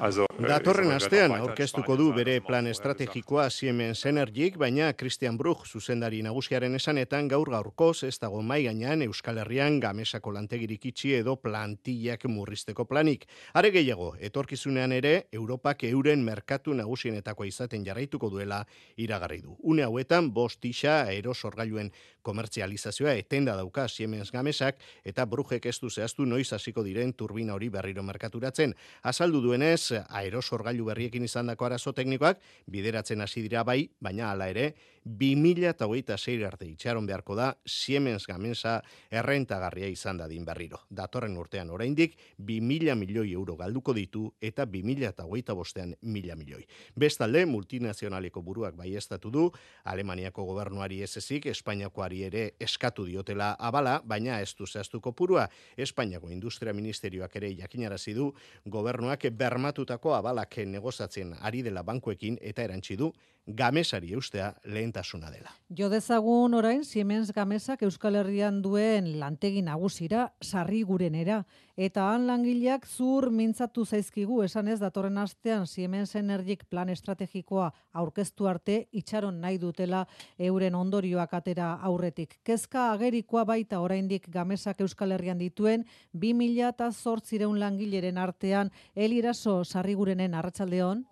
also, 0.00 0.24
äh, 0.24 0.46
Datorren 0.48 0.90
astean 0.94 1.34
aurkeztuko 1.36 1.96
du 1.96 2.12
bere 2.16 2.38
plan 2.40 2.66
estrategikoa 2.66 3.50
Siemens 3.50 4.06
Energyk, 4.06 4.56
baina 4.56 4.92
Christian 4.94 5.36
Bruch 5.36 5.66
zuzendari 5.66 6.22
nagusiaren 6.22 6.74
esanetan 6.74 7.28
gaur 7.28 7.50
gaurkoz 7.50 8.04
ez 8.04 8.18
dago 8.18 8.40
mai 8.42 8.62
gainean 8.64 9.02
Euskal 9.02 9.38
Herrian 9.42 9.78
gamesako 9.80 10.32
lantegirik 10.32 10.86
itxi 10.86 11.12
edo 11.18 11.36
plantillak 11.36 12.24
murrizteko 12.24 12.86
planik. 12.86 13.26
Are 13.52 13.70
gehiago, 13.70 14.14
etorkizunean 14.18 14.92
ere 14.92 15.26
Europak 15.32 15.84
euren 15.84 16.24
merkatu 16.24 16.74
nagusienetakoa 16.74 17.46
izaten 17.46 17.84
jarraituko 17.84 18.30
duela 18.30 18.64
iragarri 18.96 19.42
du. 19.42 19.56
Une 19.60 19.84
hauetan 19.84 20.32
bost 20.32 20.64
isa 20.64 21.02
aerosorgailuen 21.02 21.92
komertzializazioa 22.22 23.12
etenda 23.20 23.56
dauka 23.56 23.88
Siemens 23.88 24.30
Gamesak 24.32 24.80
eta 25.04 25.26
Bruchek 25.26 25.66
ez 25.66 25.78
du 25.80 25.90
zehaztu 25.90 26.24
noiz 26.24 26.52
hasiko 26.52 26.82
diren 26.82 27.12
turbina 27.12 27.54
hori 27.54 27.68
berriro 27.68 28.02
merkaturatzen. 28.02 28.74
Azaldu 29.02 29.40
duenez, 29.50 29.90
aerosorgailu 30.06 30.86
berriekin 30.92 31.26
izandako 31.26 31.66
arazo 31.66 31.92
teknikoak 31.96 32.38
bideratzen 32.70 33.20
hasi 33.24 33.42
dira 33.42 33.64
bai, 33.66 33.80
baina 34.00 34.30
hala 34.30 34.46
ere, 34.52 34.70
2026 35.04 36.44
arte 36.44 36.66
itxaron 36.68 37.06
beharko 37.06 37.34
da 37.34 37.54
Siemens 37.64 38.26
Gamesa 38.28 38.80
errentagarria 39.10 39.88
izan 39.88 40.18
dadin 40.20 40.44
berriro. 40.44 40.82
Datorren 40.90 41.36
urtean 41.40 41.70
oraindik 41.70 42.16
2000 42.38 42.94
milioi 42.96 43.32
euro 43.32 43.56
galduko 43.56 43.94
ditu 43.96 44.26
eta 44.40 44.66
2025 44.66 45.56
bostean 45.56 45.94
mila 46.02 46.36
milioi. 46.36 46.66
Bestalde, 46.96 47.46
multinazionaleko 47.46 48.42
buruak 48.42 48.76
baiestatu 48.76 49.30
du, 49.30 49.46
Alemaniako 49.84 50.44
gobernuari 50.44 51.02
ez 51.02 51.16
ezik, 51.16 51.46
Espainiakoari 51.46 52.22
ere 52.28 52.44
eskatu 52.60 53.06
diotela 53.08 53.54
abala, 53.58 54.00
baina 54.04 54.40
ez 54.40 54.54
du 54.58 54.66
zehaztuko 54.66 55.12
purua, 55.12 55.48
Espainiako 55.76 56.30
Industria 56.30 56.72
Ministerioak 56.76 57.36
ere 57.36 57.54
jakinarazi 57.56 58.14
du, 58.14 58.30
gobernuak 58.66 59.26
bermatutako 59.32 60.14
abalak 60.14 60.58
negozatzen 60.66 61.34
ari 61.40 61.62
dela 61.62 61.82
bankuekin 61.82 62.38
eta 62.40 62.62
erantzi 62.62 62.96
du 62.96 63.12
gamesari 63.46 64.12
eustea 64.12 64.52
lehentasuna 64.90 65.30
dela. 65.30 65.50
Jo 65.70 65.88
dezagun 65.88 66.54
orain 66.54 66.84
Siemens 66.84 67.32
Gamesak 67.32 67.82
Euskal 67.82 68.16
Herrian 68.16 68.60
duen 68.62 69.18
lantegi 69.20 69.62
nagusira 69.62 70.32
sarri 70.42 70.82
gurenera 70.82 71.44
eta 71.76 72.10
han 72.12 72.26
langileak 72.26 72.86
zur 72.86 73.30
mintzatu 73.30 73.84
zaizkigu 73.86 74.42
esan 74.42 74.68
ez 74.68 74.80
datorren 74.80 75.18
astean 75.18 75.66
Siemens 75.66 76.14
Energik 76.16 76.64
plan 76.68 76.88
estrategikoa 76.88 77.72
aurkeztu 77.92 78.48
arte 78.48 78.88
itxaron 78.92 79.40
nahi 79.40 79.58
dutela 79.58 80.06
euren 80.38 80.74
ondorioak 80.74 81.32
atera 81.34 81.74
aurretik. 81.82 82.40
Kezka 82.44 82.92
agerikoa 82.92 83.44
baita 83.44 83.80
oraindik 83.80 84.28
Gamesak 84.28 84.80
Euskal 84.80 85.12
Herrian 85.12 85.38
dituen 85.38 85.86
2008 86.12 87.56
langileren 87.60 88.18
artean 88.18 88.70
eliraso 88.94 89.64
sarri 89.64 89.94
gurenen 89.94 90.34
arratsaldeon 90.34 91.06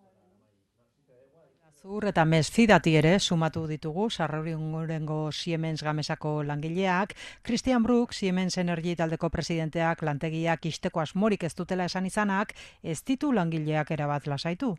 Zur 1.89 2.05
eta 2.05 2.27
mezfidati 2.29 2.93
ere 3.01 3.15
sumatu 3.19 3.63
ditugu 3.69 4.11
sarrauriungurengo 4.11 5.33
Siemens 5.33 5.83
Gamesako 5.83 6.43
langileak, 6.45 7.15
Christian 7.43 7.83
Brook, 7.83 8.13
Siemens 8.13 8.59
Energy 8.61 8.93
taldeko 8.95 9.31
presidenteak 9.33 10.03
lantegiak 10.05 10.69
isteko 10.69 11.01
asmorik 11.01 11.49
ez 11.49 11.55
dutela 11.57 11.87
esan 11.89 12.05
izanak, 12.05 12.53
ez 12.83 12.99
ditu 13.09 13.33
langileak 13.33 13.97
erabat 13.97 14.29
lasaitu. 14.29 14.75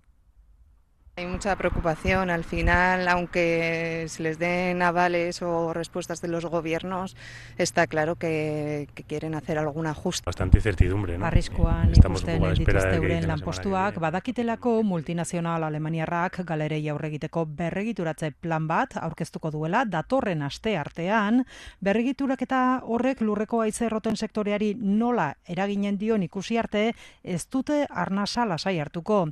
Hay 1.20 1.28
mucha 1.28 1.54
preocupación 1.58 2.30
al 2.30 2.46
final, 2.46 3.06
aunque 3.10 4.06
se 4.08 4.24
les 4.24 4.40
den 4.40 4.82
avales 4.82 5.42
o 5.42 5.74
respuestas 5.74 6.22
de 6.22 6.30
los 6.30 6.46
gobiernos, 6.46 7.18
está 7.58 7.88
claro 7.88 8.16
que, 8.16 8.88
que 8.94 9.04
quieren 9.04 9.36
hacer 9.36 9.58
algún 9.58 9.86
ajuste. 9.86 10.24
Bastante 10.26 10.60
incertidumbre, 10.60 11.18
¿no? 11.18 11.26
Arriskuan 11.26 11.92
ikusten 11.94 12.42
dituzte 12.54 12.96
euren 12.96 13.28
lanpostuak, 13.28 14.00
badakitelako 14.00 14.82
multinazional 14.84 15.66
alemaniarrak 15.68 16.40
galerei 16.48 16.88
aurregiteko 16.88 17.44
berregituratze 17.46 18.32
plan 18.32 18.70
bat 18.72 18.96
aurkeztuko 18.96 19.52
duela 19.52 19.84
datorren 19.84 20.42
aste 20.48 20.78
artean, 20.78 21.44
berregiturak 21.82 22.48
eta 22.48 22.80
horrek 22.86 23.20
lurreko 23.20 23.60
haize 23.66 23.90
erroten 23.90 24.16
sektoreari 24.16 24.72
nola 24.80 25.34
eraginen 25.44 26.00
dion 26.00 26.24
ikusi 26.24 26.56
arte 26.64 26.94
ez 27.24 27.44
dute 27.52 27.84
arnasa 27.90 28.48
lasai 28.48 28.78
hartuko. 28.80 29.26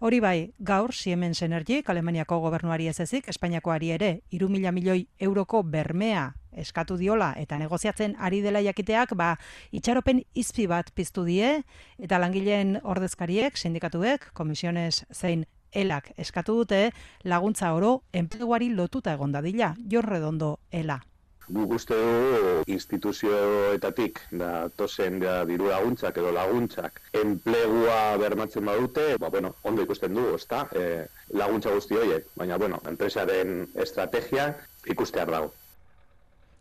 Hori 0.00 0.18
bai, 0.18 0.38
gaur 0.58 0.90
Siemens 0.92 1.27
Siemens 1.34 1.42
Energy, 1.42 1.82
Alemaniako 1.86 2.38
gobernuari 2.40 2.86
ez 2.88 3.00
ezik, 3.00 3.28
Espainiakoari 3.28 3.90
ere, 3.92 4.22
iru 4.32 4.48
mila 4.48 4.70
milioi 4.72 5.08
euroko 5.20 5.62
bermea 5.62 6.32
eskatu 6.56 6.96
diola 6.96 7.34
eta 7.36 7.58
negoziatzen 7.58 8.14
ari 8.18 8.40
dela 8.40 8.62
jakiteak, 8.64 9.12
ba, 9.14 9.34
itxaropen 9.70 10.22
izpi 10.34 10.66
bat 10.66 10.88
piztu 10.94 11.26
die, 11.26 11.50
eta 11.98 12.18
langileen 12.18 12.78
ordezkariek, 12.82 13.56
sindikatuek, 13.56 14.30
komisiones 14.32 15.04
zein 15.12 15.44
elak 15.72 16.12
eskatu 16.16 16.56
dute, 16.62 16.80
laguntza 17.24 17.74
oro, 17.76 18.02
enpleguari 18.12 18.72
lotuta 18.72 19.12
egonda 19.12 19.44
dila, 19.44 19.74
jorredondo 19.84 20.58
ela 20.72 21.02
guk 21.48 21.74
uste 21.78 21.96
dugu 21.96 22.64
instituzioetatik 22.66 24.20
da 24.30 24.68
tozen 24.76 25.20
da 25.22 25.44
diru 25.48 25.70
laguntzak 25.72 26.18
edo 26.20 26.32
laguntzak 26.32 27.00
enplegua 27.12 28.16
bermatzen 28.20 28.64
badute, 28.64 29.06
ba, 29.20 29.30
bueno, 29.30 29.54
ondo 29.62 29.82
ikusten 29.82 30.14
dugu, 30.14 30.36
ezta? 30.36 30.66
E, 30.76 31.06
laguntza 31.36 31.72
guzti 31.74 31.96
horiek, 31.96 32.28
baina 32.36 32.58
bueno, 32.58 32.82
enpresaren 32.88 33.66
estrategia 33.74 34.52
ikustear 34.86 35.30
dago. 35.30 35.54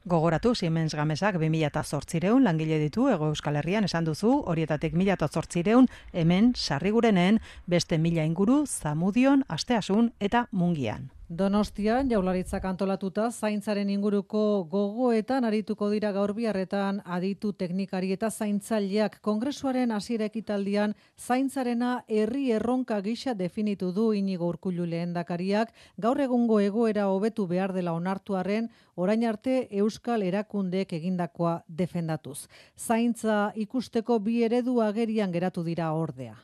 Gogoratu 0.08 0.54
Siemens 0.56 0.96
Gamesak 0.96 1.36
2008 1.36 2.40
langile 2.40 2.80
ditu 2.80 3.10
Ego 3.12 3.28
Euskal 3.28 3.58
Herrian 3.60 3.84
esan 3.84 4.06
duzu, 4.08 4.32
horietatik 4.48 4.96
2008 4.96 5.84
hemen 6.14 6.54
sarrigurenen 6.56 7.42
beste 7.66 7.98
mila 7.98 8.24
inguru 8.24 8.66
Zamudion, 8.66 9.44
Asteasun 9.50 10.14
eta 10.20 10.48
Mungian. 10.52 11.17
Donostian 11.30 12.08
jaularitzak 12.08 12.64
antolatuta 12.70 13.26
zaintzaren 13.32 13.90
inguruko 13.92 14.64
gogoetan 14.72 15.44
arituko 15.44 15.90
dira 15.92 16.14
gaur 16.16 16.32
biharretan 16.38 17.02
aditu 17.04 17.52
teknikari 17.52 18.14
eta 18.16 18.30
zaintzaileak 18.32 19.20
kongresuaren 19.28 19.92
hasiera 19.92 20.30
ekitaldian 20.32 20.96
zaintzarena 21.20 21.92
herri 22.08 22.46
erronka 22.60 23.02
gisa 23.02 23.34
definitu 23.34 23.92
du 23.92 24.14
inigo 24.14 24.48
urkullu 24.48 24.88
lehendakariak 24.88 25.76
gaur 26.00 26.24
egungo 26.30 26.62
egoera 26.62 27.10
hobetu 27.12 27.46
behar 27.46 27.76
dela 27.76 27.92
onartuarren 27.92 28.72
orain 28.96 29.28
arte 29.28 29.68
euskal 29.84 30.24
erakundeek 30.24 30.94
egindakoa 30.94 31.62
defendatuz. 31.68 32.48
Zaintza 32.78 33.52
ikusteko 33.56 34.20
bi 34.20 34.44
eredu 34.44 34.80
agerian 34.80 35.36
geratu 35.36 35.64
dira 35.64 35.92
ordea. 35.92 36.38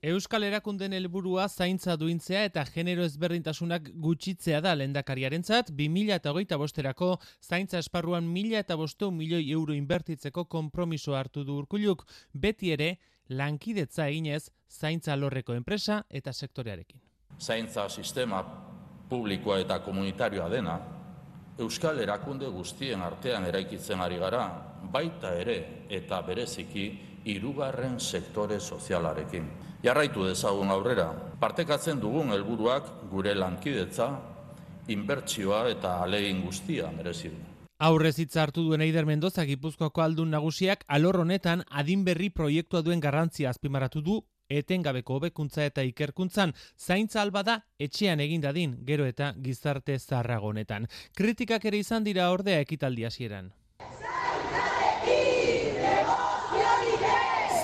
Euskal 0.00 0.46
Erakunden 0.46 0.94
helburua 0.96 1.42
zaintza 1.52 1.92
duintzea 2.00 2.46
eta 2.48 2.62
genero 2.64 3.04
ezberdintasunak 3.04 3.90
gutxitzea 4.00 4.62
da 4.64 4.72
lendakariarentzat 4.72 5.74
2008 5.76 6.56
bosterako 6.56 7.08
zaintza 7.44 7.82
esparruan 7.84 8.24
mila 8.24 8.62
eta 8.64 8.78
bostu 8.80 9.10
milioi 9.12 9.50
euro 9.52 9.76
inbertitzeko 9.76 10.46
konpromiso 10.46 11.18
hartu 11.18 11.44
du 11.44 11.58
urkuluk, 11.60 12.06
beti 12.32 12.72
ere 12.72 12.94
lankidetza 13.28 14.08
eginez 14.08 14.48
zaintza 14.70 15.16
lorreko 15.16 15.52
enpresa 15.52 16.00
eta 16.08 16.32
sektorearekin. 16.32 17.00
Zaintza 17.38 17.86
sistema 17.90 18.40
publikoa 19.10 19.60
eta 19.60 19.82
komunitarioa 19.84 20.48
dena, 20.48 20.78
Euskal 21.60 22.00
Erakunde 22.00 22.48
guztien 22.48 23.02
artean 23.04 23.44
eraikitzen 23.44 24.00
ari 24.00 24.16
gara, 24.16 24.48
baita 24.80 25.34
ere 25.36 25.86
eta 25.92 26.22
bereziki 26.24 26.88
hirugarren 27.24 27.98
sektore 28.00 28.60
sozialarekin. 28.60 29.46
Jarraitu 29.82 30.26
dezagun 30.26 30.70
aurrera, 30.70 31.10
partekatzen 31.40 32.00
dugun 32.00 32.32
helburuak 32.34 32.88
gure 33.10 33.34
lankidetza, 33.34 34.10
inbertsioa 34.88 35.68
eta 35.70 36.00
alegin 36.02 36.42
guztia 36.44 36.90
merezi 36.96 37.30
du. 37.30 37.38
Aurrez 37.80 38.18
hitz 38.20 38.36
hartu 38.36 38.66
duen 38.66 38.82
Eider 38.84 39.06
Mendoza 39.08 39.46
Gipuzkoako 39.48 40.02
aldun 40.04 40.34
nagusiak 40.34 40.84
alor 40.96 41.22
honetan 41.22 41.62
adin 41.70 42.04
berri 42.04 42.28
proiektua 42.28 42.82
duen 42.84 43.00
garrantzia 43.00 43.48
azpimaratu 43.48 44.02
du 44.04 44.18
etengabeko 44.50 45.16
hobekuntza 45.16 45.64
eta 45.64 45.84
ikerkuntzan 45.88 46.52
zaintza 46.76 47.22
alba 47.22 47.42
da 47.46 47.56
etxean 47.78 48.20
egin 48.20 48.44
dadin 48.44 48.76
gero 48.84 49.06
eta 49.06 49.32
gizarte 49.46 49.98
zarragonetan. 49.98 50.88
Kritikak 51.16 51.64
ere 51.64 51.80
izan 51.80 52.04
dira 52.04 52.30
ordea 52.34 52.60
ekitaldi 52.66 53.08
hasieran. 53.08 53.52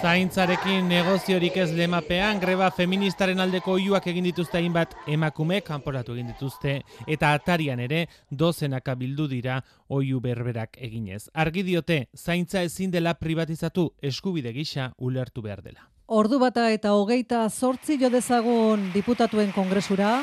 Zaintzarekin 0.06 0.86
negoziorik 0.86 1.56
ez 1.58 1.72
lemapean, 1.74 2.38
greba 2.38 2.68
feministaren 2.70 3.42
aldeko 3.42 3.72
oiuak 3.74 4.04
egin 4.06 4.28
dituzte 4.28 4.60
hainbat 4.60 4.92
emakume 5.10 5.58
kanporatu 5.66 6.14
egin 6.14 6.28
dituzte 6.30 6.74
eta 7.10 7.32
atarian 7.34 7.82
ere 7.82 8.04
dozenaka 8.30 8.94
bildu 8.94 9.26
dira 9.32 9.56
oiu 9.90 10.20
berberak 10.22 10.78
eginez. 10.78 11.24
Argi 11.34 11.64
diote, 11.66 11.98
zaintza 12.14 12.62
ezin 12.62 12.94
dela 12.94 13.16
privatizatu 13.18 13.88
eskubide 14.00 14.52
gisa 14.54 14.92
ulertu 14.98 15.42
behar 15.42 15.64
dela. 15.66 15.88
Ordu 16.06 16.38
bata 16.38 16.68
eta 16.70 16.94
hogeita 16.94 17.42
zortzi 17.50 17.98
jo 17.98 18.12
dezagun 18.14 18.92
diputatuen 18.94 19.50
kongresura. 19.58 20.20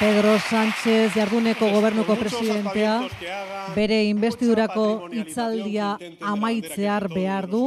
Pedro 0.00 0.38
Sánchez 0.38 1.12
jarduneko 1.12 1.66
gobernuko 1.68 2.14
presidentea 2.16 2.94
bere 3.74 3.98
investidurako 4.08 5.10
hitzaldia 5.12 5.90
amaitzear 6.24 7.06
behar 7.12 7.46
du. 7.50 7.64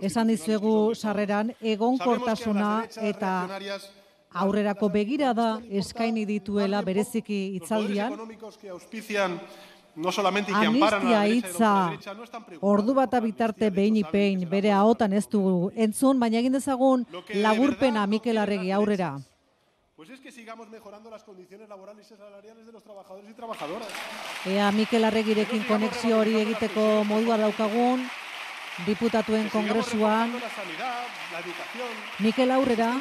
Esan 0.00 0.32
dizuegu 0.32 0.94
sarreran 0.96 1.52
egonkortasuna 1.60 2.70
eta 3.10 3.34
aurrerako 4.32 4.88
begirada 4.96 5.50
eskaini 5.68 6.24
dituela 6.24 6.80
bereziki 6.80 7.40
hitzaldian. 7.58 8.16
No 9.96 10.12
solamente 10.12 10.52
que 10.52 10.66
Amnistia 10.66 11.22
hitza 11.28 11.92
ordu 12.60 12.94
bat 12.94 13.14
bitarte 13.22 13.70
behin 13.70 13.96
ipein 13.96 14.48
bere 14.48 14.72
ahotan 14.72 15.12
ez 15.12 15.26
du 15.28 15.70
entzun, 15.74 16.20
baina 16.20 16.38
egin 16.38 16.52
dezagun 16.52 17.06
laburpena 17.34 18.06
Mikel 18.06 18.38
Arregi 18.38 18.72
aurrera. 18.72 19.16
Pues 19.96 20.10
es 20.10 20.20
que 20.20 20.30
sigamos 20.30 20.68
mejorando 20.68 21.08
las 21.08 21.24
condiciones 21.24 21.70
laborales 21.70 22.04
y 22.10 22.16
salariales 22.16 22.66
de 22.66 22.72
los 22.72 22.84
trabajadores 22.84 23.30
y 23.30 23.32
trabajadoras. 23.32 23.88
Ea 24.44 24.70
Mikel 24.70 25.02
Arregirekin 25.02 25.64
konexio 25.64 26.18
hori 26.18 26.36
egiteko 26.36 27.02
modua 27.08 27.38
daukagun, 27.40 28.04
diputatuen 28.84 29.48
kongresuan, 29.48 30.32
Mikel 32.18 32.50
Aurrera. 32.50 32.94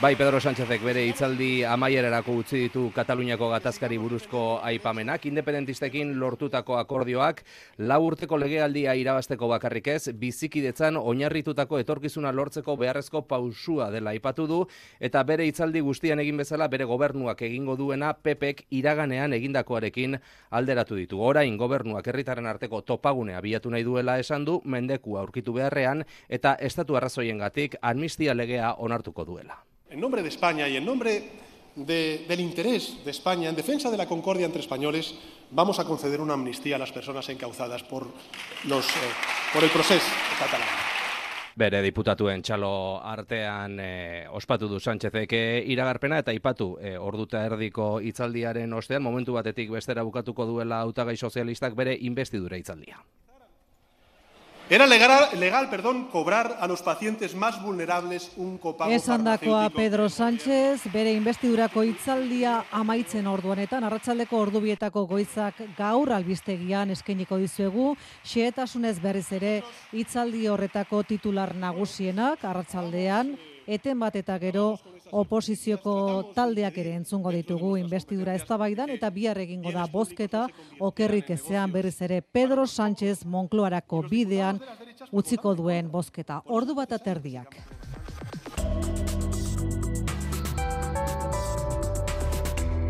Bai, 0.00 0.14
Pedro 0.16 0.40
Sánchezek 0.40 0.82
bere 0.82 1.02
hitzaldi 1.08 1.64
amaierarako 1.66 2.32
utzi 2.40 2.62
ditu 2.64 2.86
Kataluniako 2.94 3.50
gatazkari 3.52 3.98
buruzko 3.98 4.60
aipamenak, 4.66 5.26
independentistekin 5.26 6.14
lortutako 6.18 6.78
akordioak, 6.78 7.42
lau 7.78 8.00
urteko 8.06 8.38
legealdia 8.38 8.94
irabasteko 8.98 9.48
bakarrik 9.50 9.90
ez, 9.94 10.14
bizikidetzan 10.16 10.96
oinarritutako 10.96 11.78
etorkizuna 11.82 12.32
lortzeko 12.32 12.76
beharrezko 12.80 13.22
pausua 13.28 13.90
dela 13.90 14.14
aipatu 14.14 14.46
du, 14.46 14.60
eta 15.00 15.22
bere 15.26 15.46
hitzaldi 15.46 15.82
guztian 15.84 16.22
egin 16.22 16.40
bezala 16.40 16.68
bere 16.68 16.86
gobernuak 16.88 17.42
egingo 17.42 17.76
duena 17.76 18.12
PEPek 18.14 18.64
iraganean 18.70 19.34
egindakoarekin 19.34 20.18
alderatu 20.50 20.98
ditu. 20.98 21.20
Orain 21.20 21.56
gobernuak 21.58 22.06
herritaren 22.06 22.46
arteko 22.46 22.82
topagunea 22.82 23.40
bilatu 23.40 23.70
nahi 23.70 23.84
duela 23.84 24.18
esan 24.18 24.44
du, 24.44 24.59
mendeku 24.64 25.16
aurkitu 25.18 25.52
beharrean 25.52 26.04
eta 26.28 26.54
estatu 26.54 26.96
arrazoiengatik 26.96 27.76
amnistia 27.82 28.34
legea 28.34 28.74
onartuko 28.78 29.24
duela. 29.24 29.64
En 29.90 30.00
nombre 30.00 30.22
de 30.22 30.28
España 30.28 30.68
y 30.68 30.76
en 30.76 30.84
nombre 30.84 31.22
de, 31.76 32.24
del 32.28 32.40
interés 32.40 33.04
de 33.04 33.10
España 33.10 33.48
en 33.48 33.56
defensa 33.56 33.90
de 33.90 33.96
la 33.96 34.06
concordia 34.06 34.46
entre 34.46 34.60
españoles, 34.60 35.14
vamos 35.50 35.78
a 35.78 35.84
conceder 35.84 36.20
una 36.20 36.34
amnistía 36.34 36.76
a 36.76 36.78
las 36.78 36.92
personas 36.92 37.28
encauzadas 37.28 37.82
por, 37.82 38.06
los, 38.66 38.86
eh, 38.88 39.10
por 39.52 39.64
el 39.64 39.70
proceso 39.70 40.06
catalán. 40.38 40.68
Bere 41.60 41.82
diputatuen 41.82 42.40
txalo 42.46 43.02
artean 43.04 43.74
eh, 43.82 44.26
ospatu 44.30 44.68
du 44.70 44.78
Sánchezek 44.80 45.32
eh, 45.34 45.62
iragarpena 45.66 46.20
eta 46.22 46.32
ipatu 46.32 46.76
e, 46.80 46.94
orduta 46.96 47.42
erdiko 47.44 47.98
hitzaldiaren 48.00 48.72
ostean 48.72 49.02
momentu 49.02 49.34
batetik 49.34 49.72
bestera 49.74 50.06
bukatuko 50.06 50.46
duela 50.46 50.80
hautagai 50.84 51.16
sozialistak 51.16 51.74
bere 51.74 51.96
investidura 52.00 52.56
hitzaldia. 52.56 53.02
Era 54.70 54.86
legal, 54.86 55.28
legal 55.40 55.68
perdón, 55.68 56.04
cobrar 56.12 56.58
a 56.60 56.68
los 56.68 56.80
pacientes 56.80 57.34
más 57.34 57.60
vulnerables 57.60 58.30
un 58.36 58.56
copago 58.56 58.92
Esan 58.92 59.24
dakoa 59.24 59.68
Pedro 59.70 60.08
Sánchez, 60.08 60.86
bere 60.92 61.10
investidurako 61.10 61.82
hitzaldia 61.82 62.52
amaitzen 62.70 63.26
orduanetan, 63.26 63.82
arratsaldeko 63.82 64.38
ordubietako 64.38 65.08
goizak 65.10 65.58
gaur 65.74 66.12
albistegian 66.14 66.94
eskainiko 66.94 67.40
dizuegu, 67.42 67.96
xeetasunez 68.22 69.00
berriz 69.02 69.26
ere 69.34 69.56
hitzaldi 69.90 70.46
horretako 70.46 71.02
titular 71.02 71.50
nagusienak, 71.58 72.44
arratsaldean 72.46 73.34
eten 73.66 73.98
bat 73.98 74.14
eta 74.22 74.38
gero 74.38 74.76
oposizioko 75.12 76.32
taldeak 76.34 76.78
ere 76.78 76.94
entzungo 76.98 77.32
ditugu 77.34 77.76
investidura 77.80 78.34
eztabaidan 78.38 78.90
eta 78.94 79.10
bihar 79.10 79.38
egingo 79.38 79.72
da 79.72 79.86
bozketa 79.90 80.46
okerrik 80.80 81.30
ezean 81.36 81.72
berriz 81.72 81.96
ere 82.02 82.20
Pedro 82.22 82.66
Sánchez 82.66 83.24
Moncloarako 83.24 84.02
bidean 84.10 84.60
utziko 85.12 85.54
duen 85.54 85.90
bozketa. 85.90 86.42
Ordu 86.46 86.74
bat 86.74 86.92
aterdiak. 86.92 87.56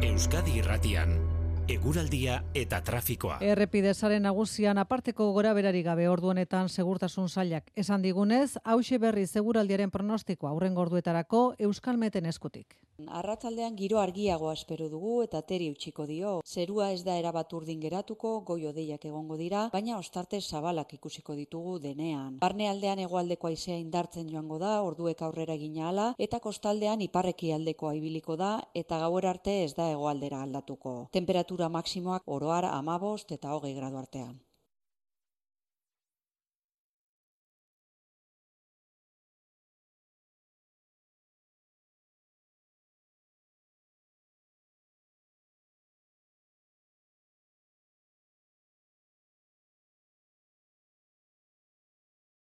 Euskadi 0.02 0.58
Irratian 0.58 1.29
eguraldia 1.70 2.40
eta 2.54 2.80
trafikoa. 2.82 3.38
Errepidesaren 3.46 4.24
nagusian 4.26 4.78
aparteko 4.82 5.30
gora 5.36 5.52
berari 5.54 5.82
gabe 5.86 6.08
ordu 6.10 6.32
honetan 6.32 6.68
segurtasun 6.68 7.28
sailak 7.28 7.70
esan 7.76 8.02
digunez, 8.02 8.56
hause 8.64 8.98
berri 8.98 9.26
seguraldiaren 9.26 9.90
pronostikoa 9.90 10.50
aurren 10.50 10.74
gorduetarako 10.74 11.54
Euskal 11.58 11.96
Meten 11.96 12.26
eskutik. 12.26 12.80
Arratzaldean 13.08 13.76
giro 13.76 13.98
argiagoa 14.00 14.52
espero 14.52 14.88
dugu 14.92 15.22
eta 15.24 15.40
teri 15.42 15.70
utxiko 15.72 16.06
dio. 16.06 16.32
Zerua 16.44 16.90
ez 16.92 17.02
da 17.04 17.16
erabat 17.16 17.52
urdin 17.56 17.80
geratuko, 17.80 18.40
goio 18.46 18.72
deiak 18.76 19.04
egongo 19.08 19.36
dira, 19.40 19.68
baina 19.72 19.98
ostarte 19.98 20.40
zabalak 20.40 20.92
ikusiko 20.94 21.34
ditugu 21.34 21.78
denean. 21.78 22.38
Barne 22.40 22.68
aldean 22.68 22.98
egoaldeko 22.98 23.48
aizea 23.48 23.78
indartzen 23.78 24.28
joango 24.28 24.58
da, 24.58 24.80
orduek 24.82 25.22
aurrera 25.22 25.56
gina 25.56 25.88
ala, 25.88 26.08
eta 26.18 26.40
kostaldean 26.40 27.00
iparreki 27.06 27.52
aldekoa 27.52 27.94
ibiliko 27.94 28.36
da, 28.36 28.52
eta 28.74 28.98
gauer 28.98 29.26
arte 29.26 29.64
ez 29.64 29.74
da 29.74 29.90
egoaldera 29.92 30.42
aldatuko. 30.42 31.08
Temperatura 31.12 31.59
temperatura 31.60 31.68
maksimoak 31.68 32.22
oroar 32.26 32.64
amabost 32.64 33.32
eta 33.32 33.52
hogei 33.52 33.74
gradu 33.74 33.98
artean. 33.98 34.49